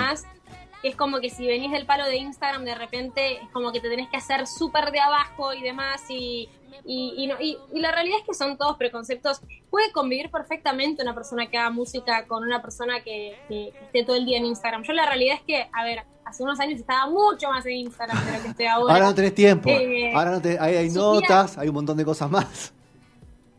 Es 0.89 0.97
como 0.97 1.21
que 1.21 1.31
si 1.31 1.47
venís 1.47 1.73
del 1.73 1.87
palo 1.87 2.05
de 2.07 2.17
Instagram, 2.17 2.65
de 2.65 2.75
repente 2.75 3.43
es 3.43 3.49
como 3.53 3.73
que 3.73 3.81
te 3.81 3.89
tenés 3.89 4.09
que 4.09 4.17
hacer 4.17 4.47
súper 4.47 4.91
de 4.93 5.01
abajo 5.01 5.53
y 5.55 5.63
demás. 5.63 6.03
Y, 6.09 6.49
y, 6.85 7.15
y, 7.17 7.27
no- 7.27 7.41
y- 7.41 7.57
y 7.75 7.81
la 7.81 7.91
realidad 7.91 8.19
es 8.21 8.27
que 8.27 8.35
son 8.35 8.57
todos 8.57 8.77
preconceptos. 8.77 9.41
Puede 9.71 9.91
convivir 9.93 10.31
perfectamente 10.31 11.03
una 11.03 11.15
persona 11.15 11.49
que 11.49 11.59
haga 11.59 11.71
música 11.71 12.27
con 12.27 12.45
una 12.45 12.63
persona 12.63 13.01
que, 13.03 13.37
esté 13.49 14.05
todo 14.05 14.17
el 14.17 14.25
día 14.27 14.39
en 14.39 14.47
Instagram. 14.47 14.83
Yo 14.85 14.93
la 14.93 15.07
realidad 15.07 15.37
es 15.37 15.43
que, 15.43 15.69
a 15.73 15.85
ver, 15.85 16.05
hace 16.25 16.43
unos 16.43 16.61
años 16.61 16.79
estaba 16.79 17.07
mucho 17.11 17.49
más 17.51 17.65
en 17.67 17.73
Instagram 17.73 18.25
de 18.27 18.33
lo 18.37 18.43
que 18.43 18.49
estoy 18.49 18.67
ahora. 18.67 18.95
Ahora 18.95 19.07
no 19.07 19.15
tenés 19.15 19.35
tiempo. 19.35 19.69
Eh, 19.71 20.13
Ahora 20.15 20.31
no 20.33 20.41
te- 20.43 20.59
hay, 20.61 20.89
notas, 20.91 21.59
hay 21.59 21.69
un 21.69 21.75
montón 21.75 21.97
de 21.97 22.05
cosas 22.05 22.31
más. 22.31 22.73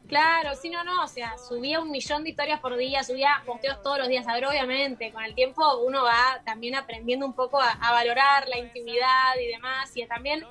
Claro, 0.07 0.55
sí, 0.55 0.69
no, 0.69 0.85
no, 0.85 1.03
o 1.03 1.07
sea, 1.07 1.37
subía 1.37 1.81
un 1.81 1.91
millón 1.91 2.23
de 2.23 2.29
historias 2.29 2.61
por 2.61 2.77
día, 2.77 3.03
subía 3.03 3.43
posteos 3.45 3.81
todos 3.81 3.97
los 3.97 4.07
días. 4.07 4.25
A 4.27 4.33
ver, 4.33 4.45
obviamente, 4.45 5.11
con 5.11 5.23
el 5.23 5.35
tiempo 5.35 5.79
uno 5.79 6.03
va 6.03 6.41
también 6.45 6.75
aprendiendo 6.75 7.25
un 7.25 7.33
poco 7.33 7.59
a, 7.59 7.75
valorar 7.91 8.47
la 8.47 8.57
intimidad 8.57 9.35
y 9.41 9.47
demás, 9.47 9.91
y 9.95 10.05
también 10.05 10.45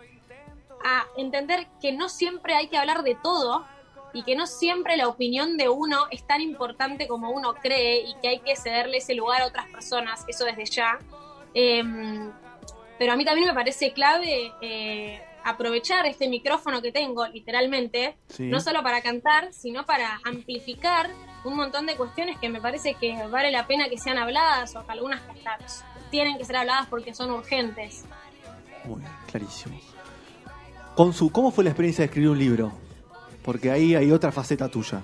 a 0.85 1.07
entender 1.17 1.67
que 1.81 1.93
no 1.93 2.11
siempre 2.11 2.55
hay 2.55 2.69
que 2.69 2.77
hablar 2.77 3.03
de 3.03 3.15
todo 3.15 3.67
y 4.13 4.25
que 4.25 4.37
no 4.37 4.47
siempre 4.47 4.97
la 4.97 5.09
opinión 5.09 5.57
de 5.57 5.71
uno 5.71 6.07
es 6.11 6.27
tan 6.27 6.43
importante 6.43 7.09
como 7.09 7.31
uno 7.31 7.55
cree 7.55 8.01
y 8.01 8.15
que 8.21 8.29
hay 8.29 8.39
que 8.41 8.57
cederle 8.57 8.99
ese 8.99 9.15
lugar 9.15 9.41
a 9.41 9.47
otras 9.47 9.69
personas, 9.71 10.25
eso 10.29 10.45
desde 10.45 10.67
ya. 10.67 10.99
Em, 11.55 12.31
pero 12.99 13.13
a 13.13 13.17
mí 13.17 13.25
también 13.25 13.49
me 13.49 13.55
parece 13.55 13.93
clave 13.93 14.53
eh, 14.61 15.23
aprovechar 15.49 16.07
este 16.07 16.29
micrófono 16.29 16.83
que 16.83 16.91
tengo, 16.93 17.27
literalmente, 17.29 18.17
Sí. 18.29 18.45
no 18.45 18.61
solo 18.61 18.83
para 18.83 19.01
cantar, 19.01 19.53
sino 19.53 19.87
para 19.87 20.21
amplificar 20.25 21.09
un 21.45 21.55
montón 21.57 21.87
de 21.87 21.95
cuestiones 21.97 22.37
que 22.39 22.49
me 22.49 22.61
parece 22.61 22.95
que 22.95 23.17
vale 23.31 23.51
la 23.53 23.67
pena 23.67 23.89
que 23.89 23.97
sean 23.97 24.19
habladas 24.19 24.75
o 24.75 24.85
que 24.85 24.93
algunas 24.93 25.21
que 25.23 25.31
hasta 25.49 25.59
tienen 26.11 26.37
que 26.39 26.45
ser 26.45 26.57
habladas 26.57 26.87
porque 26.89 27.15
son 27.15 27.31
urgentes. 27.31 28.05
Muy 28.85 29.01
bien, 29.01 29.13
clarísimo. 29.31 29.79
Consu, 30.97 31.31
¿cómo 31.31 31.51
fue 31.51 31.63
la 31.65 31.71
experiencia 31.71 32.03
de 32.03 32.07
escribir 32.07 32.31
un 32.31 32.39
libro? 32.39 32.73
Porque 33.45 33.71
ahí 33.71 33.95
hay 33.95 34.11
otra 34.11 34.33
faceta 34.33 34.69
tuya. 34.69 35.03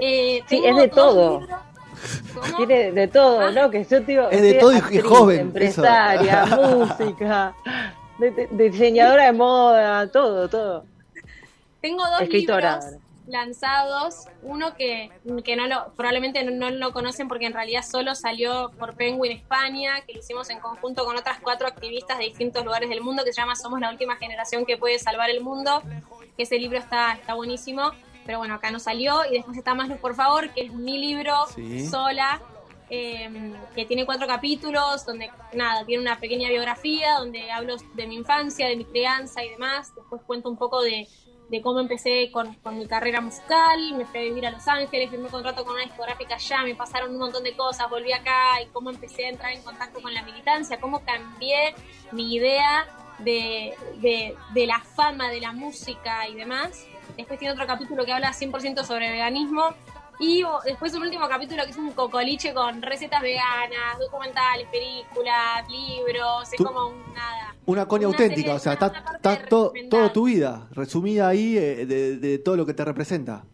Eh, 0.00 0.42
Sí, 0.48 0.62
es 0.64 0.76
de 0.76 0.88
todo. 0.88 1.46
Tiene 2.56 2.92
de 2.92 3.08
todo, 3.08 3.40
Ah. 3.40 3.50
¿no? 3.50 3.68
Que 3.70 3.84
yo 3.84 4.00
digo, 4.00 4.30
Es 4.30 4.40
de 4.40 4.54
todo 4.54 4.72
y- 4.72 5.00
joven, 5.00 5.40
empresaria, 5.40 6.46
música, 6.72 7.54
de- 8.20 8.46
de- 8.46 8.70
diseñadora 8.70 9.24
de 9.26 9.32
moda, 9.32 10.06
todo, 10.10 10.48
todo. 10.48 10.84
Tengo 11.80 12.04
dos 12.10 12.20
Escritora. 12.22 12.76
libros 12.80 13.00
lanzados, 13.26 14.26
uno 14.42 14.74
que, 14.74 15.10
que 15.44 15.54
no 15.56 15.66
lo, 15.68 15.92
probablemente 15.96 16.42
no, 16.42 16.50
no 16.50 16.70
lo 16.70 16.92
conocen 16.92 17.28
porque 17.28 17.46
en 17.46 17.52
realidad 17.52 17.82
solo 17.88 18.14
salió 18.16 18.70
por 18.78 18.94
Penguin 18.96 19.30
España, 19.32 20.00
que 20.06 20.14
lo 20.14 20.18
hicimos 20.18 20.50
en 20.50 20.58
conjunto 20.58 21.04
con 21.04 21.16
otras 21.16 21.38
cuatro 21.40 21.68
activistas 21.68 22.18
de 22.18 22.24
distintos 22.24 22.64
lugares 22.64 22.88
del 22.88 23.00
mundo, 23.02 23.22
que 23.24 23.32
se 23.32 23.40
llama 23.40 23.54
Somos 23.54 23.78
la 23.80 23.90
última 23.90 24.16
generación 24.16 24.66
que 24.66 24.76
puede 24.76 24.98
salvar 24.98 25.30
el 25.30 25.42
mundo, 25.42 25.80
que 26.36 26.42
ese 26.42 26.58
libro 26.58 26.78
está, 26.78 27.12
está 27.12 27.34
buenísimo, 27.34 27.92
pero 28.26 28.38
bueno, 28.38 28.54
acá 28.54 28.70
no 28.72 28.80
salió. 28.80 29.24
Y 29.30 29.34
después 29.34 29.56
está 29.56 29.74
Más 29.74 29.88
Luz, 29.88 29.98
por 29.98 30.14
favor, 30.16 30.50
que 30.50 30.62
es 30.62 30.72
mi 30.72 30.98
libro 30.98 31.32
Sí. 31.54 31.86
sola, 31.86 32.40
eh, 32.90 33.52
que 33.74 33.86
tiene 33.86 34.04
cuatro 34.04 34.26
capítulos, 34.26 35.06
donde 35.06 35.30
nada, 35.54 35.84
tiene 35.86 36.02
una 36.02 36.18
pequeña 36.18 36.48
biografía, 36.48 37.14
donde 37.18 37.50
hablo 37.52 37.76
de 37.94 38.06
mi 38.08 38.16
infancia, 38.16 38.66
de 38.68 38.76
mi 38.76 38.84
crianza 38.84 39.44
y 39.44 39.50
demás. 39.50 39.94
Después 39.94 40.22
cuento 40.26 40.50
un 40.50 40.56
poco 40.56 40.82
de, 40.82 41.06
cómo 41.62 41.78
empecé 41.78 42.30
con, 42.32 42.54
con 42.54 42.78
mi 42.78 42.86
carrera 42.86 43.20
musical, 43.20 43.94
me 43.96 44.06
fui 44.06 44.20
a 44.20 44.22
vivir 44.22 44.46
a 44.46 44.50
Los 44.50 44.66
Ángeles, 44.66 45.08
firmé 45.08 45.26
un 45.26 45.30
contrato 45.30 45.64
con 45.64 45.74
una 45.74 45.84
discográfica 45.84 46.34
allá, 46.34 46.64
me 46.64 46.74
pasaron 46.74 47.12
un 47.12 47.18
montón 47.18 47.44
de 47.44 47.56
cosas, 47.56 47.88
volví 47.88 48.12
acá 48.12 48.60
y 48.60 48.66
cómo 48.66 48.90
empecé 48.90 49.26
a 49.26 49.28
entrar 49.30 49.52
en 49.52 49.62
contacto 49.62 50.00
con 50.02 50.12
la 50.12 50.22
militancia, 50.22 50.80
cómo 50.80 51.04
cambié 51.04 51.74
mi 52.10 52.34
idea 52.34 52.86
de, 53.20 53.74
de, 54.00 54.36
de 54.52 54.66
la 54.66 54.80
fama, 54.80 55.28
de 55.28 55.40
la 55.40 55.52
música 55.52 56.28
y 56.28 56.34
demás. 56.34 56.86
Después 57.16 57.38
tiene 57.38 57.52
otro 57.52 57.66
capítulo 57.66 58.04
que 58.04 58.12
habla 58.12 58.32
100% 58.32 58.84
sobre 58.84 59.10
veganismo. 59.10 59.74
Y 60.20 60.42
o- 60.44 60.60
después 60.64 60.92
un 60.94 61.02
último 61.02 61.26
capítulo 61.28 61.64
que 61.64 61.70
es 61.70 61.76
un 61.78 61.92
cocoliche 61.92 62.52
con 62.52 62.82
recetas 62.82 63.22
veganas, 63.22 63.98
documentales, 63.98 64.66
películas, 64.68 65.66
libros, 65.68 66.52
es 66.52 66.58
como 66.62 66.88
un 66.88 67.14
nada. 67.14 67.54
Una 67.66 67.84
Una 67.88 68.06
auténtica, 68.06 68.34
serie- 68.42 68.52
o 68.54 68.58
sea, 68.58 68.72
está, 68.74 68.86
está 68.88 69.48
to- 69.48 69.62
recomendada. 69.68 69.88
toda 70.02 70.12
tu 70.12 70.24
vida 70.26 70.68
resumida 70.72 71.28
ahí 71.28 71.56
eh, 71.56 71.86
de, 71.86 72.16
de 72.18 72.38
todo 72.38 72.56
lo 72.56 72.66
que 72.66 72.74
te 72.74 72.84
representa. 72.84 73.44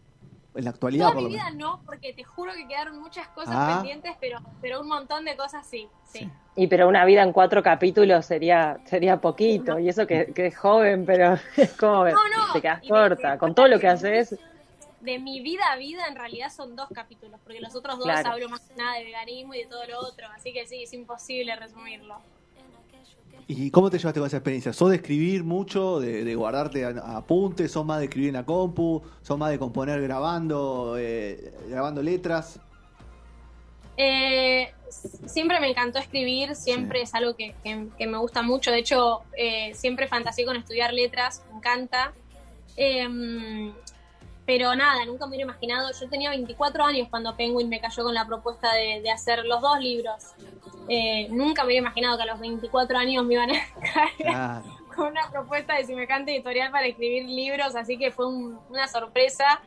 En 0.55 0.63
la 0.63 0.71
actualidad, 0.71 1.05
Toda 1.09 1.13
por 1.13 1.23
mi 1.23 1.29
vida 1.35 1.51
no, 1.51 1.81
porque 1.85 2.13
te 2.13 2.23
juro 2.23 2.51
que 2.53 2.67
quedaron 2.67 2.99
muchas 2.99 3.27
cosas 3.27 3.53
Ah. 3.55 3.75
pendientes, 3.77 4.15
pero, 4.19 4.39
pero 4.59 4.81
un 4.81 4.87
montón 4.87 5.23
de 5.23 5.37
cosas 5.37 5.63
sí. 5.67 5.87
sí. 6.03 6.27
Y 6.55 6.65
pero 6.65 6.87
una 6.87 7.05
vida 7.05 7.21
en 7.21 7.31
cuatro 7.31 7.61
capítulos 7.61 8.25
sería 8.25 8.79
sería 8.85 9.21
poquito. 9.21 9.77
Y 9.77 9.87
eso 9.87 10.07
que, 10.07 10.33
que 10.33 10.47
es 10.47 10.57
joven, 10.57 11.05
pero 11.05 11.37
es 11.55 11.73
como 11.73 12.05
No, 12.05 12.11
no, 12.11 12.53
te 12.53 12.61
quedas 12.61 12.81
corta. 12.89 13.37
Con 13.37 13.53
todo 13.53 13.67
lo 13.67 13.79
que 13.79 13.87
haces, 13.87 14.35
De 15.01 15.19
mi 15.19 15.41
vida 15.41 15.61
a 15.71 15.75
vida 15.77 16.07
en 16.07 16.15
realidad 16.15 16.51
son 16.51 16.75
dos 16.75 16.89
capítulos, 16.93 17.39
porque 17.43 17.61
los 17.61 17.75
otros 17.75 17.97
dos 17.99 18.05
Claro. 18.07 18.31
hablo 18.31 18.49
más 18.49 18.61
que 18.61 18.75
nada 18.75 18.97
de 18.97 19.03
veganismo 19.05 19.53
y 19.53 19.59
de 19.59 19.65
todo 19.67 19.85
lo 19.85 19.99
otro, 19.99 20.27
así 20.35 20.51
que 20.53 20.65
sí, 20.65 20.83
es 20.83 20.93
imposible 20.93 21.55
resumirlo. 21.55 22.17
¿Y 23.49 23.71
cómo 23.71 23.89
te 23.89 23.97
llevaste 23.97 24.19
con 24.19 24.27
esa 24.27 24.37
experiencia? 24.37 24.73
¿Sos 24.73 24.89
de 24.89 24.97
escribir 24.97 25.43
mucho, 25.43 25.99
de, 26.01 26.23
de 26.25 26.35
guardarte 26.35 26.83
apuntes? 26.85 27.71
¿Sos 27.71 27.85
más 27.85 27.99
de 27.99 28.05
escribir 28.05 28.29
en 28.29 28.33
la 28.35 28.45
compu? 28.45 29.01
¿Sos 29.21 29.37
más 29.37 29.51
de 29.51 29.59
componer 29.59 30.01
grabando, 30.01 30.95
eh, 30.99 31.53
grabando 31.69 32.01
letras? 32.01 32.59
Eh, 33.95 34.69
siempre 35.27 35.59
me 35.61 35.69
encantó 35.69 35.97
escribir, 35.99 36.55
siempre 36.55 37.01
es 37.03 37.13
algo 37.15 37.35
que, 37.35 37.55
que- 37.63 37.87
que 37.97 38.07
me 38.07 38.17
gusta 38.17 38.41
mucho. 38.41 38.69
De 38.71 38.79
hecho, 38.79 39.21
eh, 39.37 39.73
siempre 39.75 40.07
fantaseé 40.07 40.45
con 40.45 40.57
estudiar 40.57 40.93
letras, 40.93 41.41
me 41.49 41.57
encanta. 41.57 42.13
Em, 42.75 43.73
pero 44.47 44.73
nada, 44.75 45.05
nunca 45.05 45.25
me 45.25 45.35
hubiera 45.35 45.43
imaginado. 45.51 45.91
Yo 45.91 46.09
tenía 46.09 46.29
24 46.31 46.83
años 46.85 47.07
cuando 47.09 47.35
Penguin 47.35 47.67
me 47.69 47.79
cayó 47.81 48.03
con 48.03 48.13
la 48.15 48.25
propuesta 48.25 48.73
de, 48.73 49.01
de 49.01 49.11
hacer 49.11 49.45
los 49.45 49.61
dos 49.61 49.77
libros. 49.79 50.23
Eh, 50.89 51.27
nunca 51.29 51.61
me 51.63 51.67
hubiera 51.67 51.81
imaginado 51.85 52.15
que 52.17 52.23
a 52.23 52.27
los 52.27 52.39
24 52.39 52.97
años 52.97 53.25
me 53.25 53.33
iban 53.33 53.51
a 53.51 53.53
caer 53.93 54.15
Claro. 54.17 54.63
con 54.95 55.07
una 55.07 55.29
propuesta 55.29 55.75
de 55.75 55.83
semejante 55.83 56.33
editorial 56.33 56.71
para 56.71 56.87
escribir 56.87 57.25
libros, 57.25 57.75
así 57.75 57.97
que 57.97 58.09
fue 58.09 58.25
un- 58.25 58.57
una 58.69 58.87
sorpresa 58.87 59.59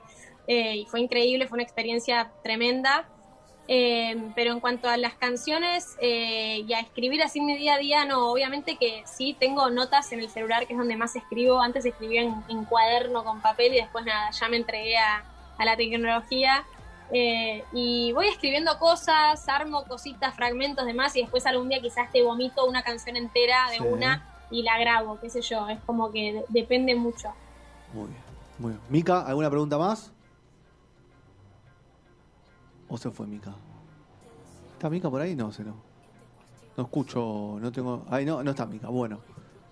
eh, 0.46 0.76
y 0.78 0.87
fue 0.87 1.00
increíble, 1.00 1.46
fue 1.46 1.56
una 1.56 1.62
experiencia 1.62 2.32
tremenda. 2.42 3.06
Eh, 3.72 4.32
pero 4.34 4.50
en 4.52 4.58
cuanto 4.58 4.88
a 4.88 4.96
las 4.96 5.14
canciones 5.14 5.96
eh, 6.00 6.64
y 6.66 6.72
a 6.72 6.80
escribir 6.80 7.22
así 7.22 7.38
en 7.38 7.46
mi 7.46 7.56
día 7.56 7.74
a 7.74 7.78
día, 7.78 8.04
no, 8.04 8.32
obviamente 8.32 8.76
que 8.76 9.04
sí 9.06 9.36
tengo 9.38 9.70
notas 9.70 10.10
en 10.10 10.18
el 10.18 10.28
celular, 10.28 10.66
que 10.66 10.72
es 10.72 10.78
donde 10.78 10.96
más 10.96 11.14
escribo. 11.14 11.60
Antes 11.62 11.84
escribía 11.84 12.22
en, 12.22 12.34
en 12.48 12.64
cuaderno 12.64 13.22
con 13.22 13.40
papel 13.40 13.72
y 13.72 13.76
después 13.76 14.04
nada, 14.04 14.28
ya 14.32 14.48
me 14.48 14.56
entregué 14.56 14.96
a, 14.98 15.22
a 15.56 15.64
la 15.64 15.76
tecnología. 15.76 16.64
Eh, 17.12 17.62
y 17.72 18.10
voy 18.10 18.26
escribiendo 18.26 18.76
cosas, 18.80 19.48
armo 19.48 19.84
cositas, 19.84 20.34
fragmentos 20.34 20.84
de 20.84 20.92
más 20.94 21.14
y 21.14 21.20
después 21.22 21.46
algún 21.46 21.68
día 21.68 21.80
quizás 21.80 22.10
te 22.10 22.22
vomito 22.24 22.66
una 22.66 22.82
canción 22.82 23.16
entera 23.16 23.70
de 23.70 23.76
Sí. 23.76 23.82
una 23.84 24.26
y 24.50 24.64
la 24.64 24.78
grabo, 24.80 25.16
qué 25.20 25.30
sé 25.30 25.42
yo, 25.42 25.68
es 25.68 25.78
como 25.86 26.10
que 26.10 26.32
de- 26.32 26.44
depende 26.48 26.96
mucho. 26.96 27.28
Muy 27.94 28.08
bien, 28.08 28.20
muy 28.58 28.70
bien. 28.72 28.80
Mica, 28.88 29.24
¿alguna 29.24 29.48
pregunta 29.48 29.78
más? 29.78 30.10
¿O 32.90 32.98
se 32.98 33.10
fue 33.10 33.26
Mica? 33.26 33.54
¿Está 34.72 34.90
Mica 34.90 35.08
por 35.08 35.20
ahí? 35.20 35.36
No, 35.36 35.52
se 35.52 35.62
no. 35.62 35.76
No 36.76 36.82
escucho, 36.82 37.58
no 37.60 37.70
tengo. 37.70 38.04
Ay, 38.10 38.24
no, 38.24 38.42
no 38.42 38.50
está 38.50 38.66
Mica. 38.66 38.88
Bueno. 38.88 39.20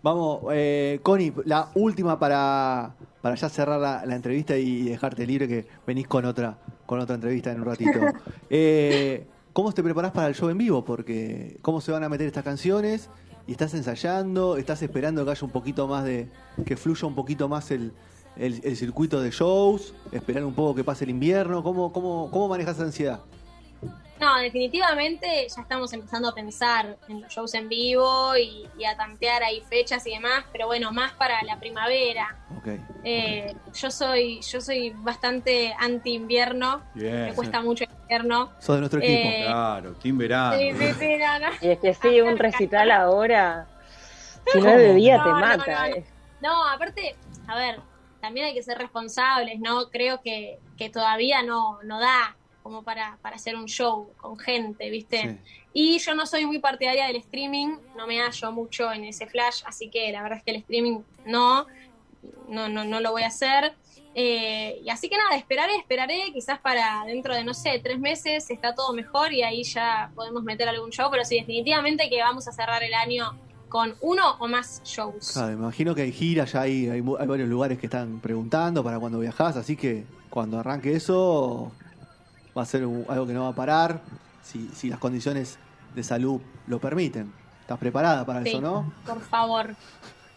Vamos, 0.01 0.43
eh, 0.53 1.01
Connie, 1.03 1.33
la 1.45 1.71
última 1.75 2.21
para, 2.21 2.95
para 3.21 3.35
ya 3.35 3.49
cerrar 3.49 3.81
la, 3.81 4.07
la 4.07 4.15
entrevista 4.15 4.57
y 4.57 4.85
dejarte 4.85 5.27
libre 5.27 5.49
que 5.49 5.67
venís 5.85 6.07
con 6.07 6.25
otra, 6.25 6.57
con 6.87 7.01
otra 7.01 7.17
entrevista 7.17 7.51
en 7.51 7.61
un 7.61 7.67
ratito. 7.67 7.99
Eh, 8.51 9.27
¿Cómo 9.53 9.73
te 9.73 9.83
preparás 9.83 10.13
para 10.13 10.29
el 10.29 10.35
show 10.35 10.49
en 10.49 10.57
vivo? 10.57 10.85
Porque 10.85 11.59
¿cómo 11.63 11.81
se 11.81 11.91
van 11.91 12.05
a 12.05 12.09
meter 12.09 12.29
estas 12.29 12.45
canciones? 12.45 13.11
¿Y 13.49 13.53
estás 13.53 13.75
ensayando? 13.75 14.57
¿Estás 14.57 14.81
esperando 14.83 15.25
que 15.25 15.33
haya 15.33 15.45
un 15.45 15.51
poquito 15.51 15.89
más 15.89 16.05
de. 16.05 16.29
que 16.65 16.77
fluya 16.77 17.09
un 17.09 17.17
poquito 17.17 17.49
más 17.49 17.73
el, 17.73 17.93
el, 18.39 18.61
el 18.65 18.77
circuito 18.77 19.21
de 19.21 19.31
shows? 19.31 19.95
¿Esperar 20.13 20.45
un 20.45 20.55
poco 20.55 20.75
que 20.75 20.85
pase 20.85 21.05
el 21.05 21.11
invierno? 21.11 21.63
¿Cómo, 21.63 21.93
cómo, 21.93 22.31
cómo 22.31 22.49
manejas 22.49 22.77
esa 22.77 22.85
ansiedad? 22.85 23.21
No, 24.21 24.37
definitivamente 24.39 25.47
ya 25.49 25.63
estamos 25.63 25.93
empezando 25.93 26.29
a 26.29 26.35
pensar 26.35 26.97
en 27.09 27.21
los 27.21 27.33
shows 27.33 27.55
en 27.55 27.69
vivo 27.69 28.37
y, 28.37 28.69
y 28.77 28.85
a 28.85 28.97
tantear 28.97 29.45
ahí 29.45 29.63
fechas 29.69 30.05
y 30.09 30.11
demás, 30.11 30.45
pero 30.51 30.67
bueno, 30.67 30.91
más 30.91 31.13
para 31.13 31.41
la 31.45 31.61
primavera. 31.61 32.37
Ok. 32.59 32.67
Eh, 33.05 33.55
yo 33.73 33.91
soy 33.93 34.41
yo 34.41 34.61
soy 34.61 34.91
bastante 34.91 35.73
anti 35.79 36.15
invierno, 36.15 36.83
me 36.97 37.33
cuesta 37.33 37.61
mucho 37.61 37.85
el 37.85 37.91
invierno. 38.03 38.51
Sos 38.59 38.75
de 38.75 38.81
nuestro 38.81 38.99
equipo. 38.99 39.29
Eh, 39.29 39.45
Claro, 39.47 39.93
Team 39.95 40.19
Verano. 40.19 40.59
Sí, 40.59 40.73
sí, 40.77 40.93
sí, 40.99 41.17
no, 41.17 41.39
no. 41.39 41.47
y 41.61 41.69
es 41.69 41.79
que 41.79 41.95
sí, 41.95 42.21
un 42.21 42.37
recital 42.39 42.91
ahora, 42.91 43.69
si 44.53 44.59
no 44.61 44.69
es 44.71 44.79
de 44.79 44.95
día 44.95 45.23
te 45.23 45.29
No, 45.29 45.39
mata. 45.39 45.57
no, 45.59 45.89
no. 45.91 45.95
eh. 45.95 46.05
No, 46.41 46.65
aparte, 46.69 47.15
a 47.47 47.57
ver, 47.57 47.81
también 48.21 48.47
hay 48.47 48.55
que 48.55 48.63
ser 48.63 48.79
responsables, 48.79 49.61
¿no? 49.61 49.91
Creo 49.91 50.21
que, 50.21 50.59
que 50.77 50.91
todavía 50.91 51.43
no, 51.43 51.83
no 51.83 52.01
da 52.01 52.37
como 52.63 52.83
para, 52.83 53.19
para 53.23 53.37
hacer 53.37 53.57
un 53.57 53.67
show 53.67 54.11
con 54.19 54.39
gente, 54.39 54.91
¿viste? 54.91 55.23
Sí. 55.23 55.39
Y 55.73 55.99
yo 55.99 56.15
no 56.15 56.27
soy 56.27 56.45
muy 56.45 56.59
partidaria 56.59 57.07
del 57.07 57.17
streaming, 57.17 57.79
no 57.97 58.07
me 58.07 58.21
hallo 58.21 58.53
mucho 58.53 58.93
en 58.93 59.05
ese 59.05 59.27
flash, 59.27 59.63
así 59.65 59.89
que 59.91 60.11
la 60.13 60.23
verdad 60.23 60.39
es 60.39 60.45
que 60.45 60.51
el 60.51 60.57
streaming 60.59 61.01
no, 61.25 61.67
no, 62.49 62.69
no, 62.69 62.85
no 62.85 63.01
lo 63.01 63.13
voy 63.13 63.23
a 63.23 63.29
hacer. 63.29 63.75
Eh, 64.15 64.81
y 64.85 64.91
así 64.91 65.09
que 65.09 65.17
nada, 65.17 65.37
esperaré, 65.37 65.77
esperaré, 65.77 66.33
quizás 66.33 66.59
para 66.59 67.05
dentro 67.07 67.35
de, 67.35 67.45
no 67.45 67.55
sé, 67.55 67.79
tres 67.79 67.99
meses 68.01 68.51
está 68.51 68.75
todo 68.75 68.93
mejor 68.93 69.33
y 69.33 69.43
ahí 69.43 69.63
ya 69.63 70.11
podemos 70.15 70.43
meter 70.43 70.69
algún 70.69 70.91
show, 70.91 71.09
pero 71.11 71.25
sí, 71.25 71.37
definitivamente 71.37 72.09
que 72.11 72.21
vamos 72.21 72.49
a 72.49 72.53
cerrar 72.53 72.83
el 72.83 72.95
año 72.95 73.39
con 73.69 73.95
uno 74.01 74.23
o 74.39 74.49
más 74.49 74.83
shows. 74.85 75.33
Claro, 75.33 75.49
me 75.49 75.55
imagino 75.55 75.95
que 75.95 76.03
hay 76.03 76.13
giras, 76.13 76.53
ya 76.53 76.63
hay, 76.63 76.89
hay, 76.89 76.99
hay 77.19 77.27
varios 77.27 77.49
lugares 77.49 77.79
que 77.79 77.87
están 77.87 78.21
preguntando 78.21 78.83
para 78.83 78.99
cuando 78.99 79.19
viajás, 79.19 79.57
así 79.57 79.77
que 79.77 80.05
cuando 80.31 80.59
arranque 80.59 80.95
eso 80.95 81.71
va 82.57 82.63
a 82.63 82.67
ser 82.67 82.85
un- 82.87 83.05
algo 83.09 83.27
que 83.27 83.33
no 83.33 83.43
va 83.45 83.49
a 83.51 83.55
parar, 83.55 84.01
si, 84.43 84.69
si 84.75 84.89
las 84.89 84.99
condiciones 84.99 85.59
de 85.95 86.03
salud 86.03 86.41
lo 86.67 86.79
permiten. 86.79 87.33
¿Estás 87.61 87.79
preparada 87.79 88.25
para 88.25 88.43
Sí. 88.43 88.49
eso, 88.51 88.61
no? 88.61 88.93
Por 89.07 89.21
favor, 89.21 89.75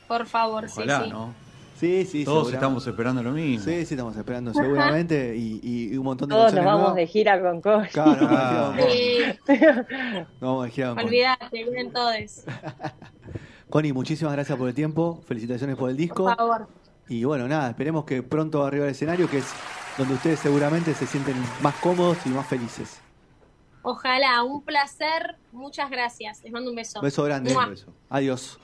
por 0.07 0.25
favor, 0.25 0.65
Ojalá, 0.65 0.97
sí, 0.99 1.03
sí. 1.05 1.09
¿no? 1.11 1.33
Sí, 1.79 2.05
sí, 2.05 2.25
Todos 2.25 2.53
estamos 2.53 2.85
esperando 2.85 3.23
lo 3.23 3.31
mismo. 3.31 3.65
Sí, 3.65 3.85
sí, 3.87 3.95
estamos 3.95 4.15
esperando 4.15 4.53
seguramente 4.53 5.35
y, 5.35 5.59
y 5.63 5.97
un 5.97 6.03
montón 6.03 6.29
de 6.29 6.35
Todos 6.35 6.53
nos 6.53 6.63
vamos 6.63 6.79
nuevas. 6.81 6.95
de 6.97 7.07
gira 7.07 7.41
con 7.41 7.59
Cory. 7.61 7.89
Claro, 7.89 8.27
Ah. 8.29 8.73
con- 8.77 8.89
Sí, 8.91 9.17
nos 10.13 10.39
vamos 10.39 10.65
de 10.65 10.71
gira 10.71 10.89
con 10.89 10.99
olvídate, 11.05 11.63
vienen 11.63 11.91
todos. 11.91 12.43
Connie, 13.71 13.93
muchísimas 13.93 14.33
gracias 14.33 14.57
por 14.57 14.67
el 14.67 14.75
tiempo, 14.75 15.21
felicitaciones 15.25 15.77
por 15.77 15.89
el 15.89 15.97
disco. 15.97 16.25
Por 16.25 16.35
favor. 16.35 16.67
Y 17.07 17.23
bueno, 17.23 17.47
nada, 17.47 17.69
esperemos 17.69 18.05
que 18.05 18.21
pronto 18.21 18.63
arriba 18.63 18.85
del 18.85 18.93
escenario, 18.93 19.29
que 19.29 19.39
es 19.39 19.45
donde 19.97 20.13
ustedes 20.13 20.39
seguramente 20.39 20.93
se 20.93 21.07
sienten 21.07 21.35
más 21.61 21.73
cómodos 21.75 22.17
y 22.25 22.29
más 22.29 22.45
felices. 22.45 22.99
Ojalá, 23.81 24.43
un 24.43 24.61
placer. 24.61 25.37
Muchas 25.51 25.89
gracias. 25.89 26.43
Les 26.43 26.51
mando 26.51 26.69
un 26.69 26.75
beso. 26.75 27.01
Beso 27.01 27.23
grande. 27.23 27.53
Mua. 27.53 27.67
Beso. 27.67 27.93
Adiós. 28.09 28.59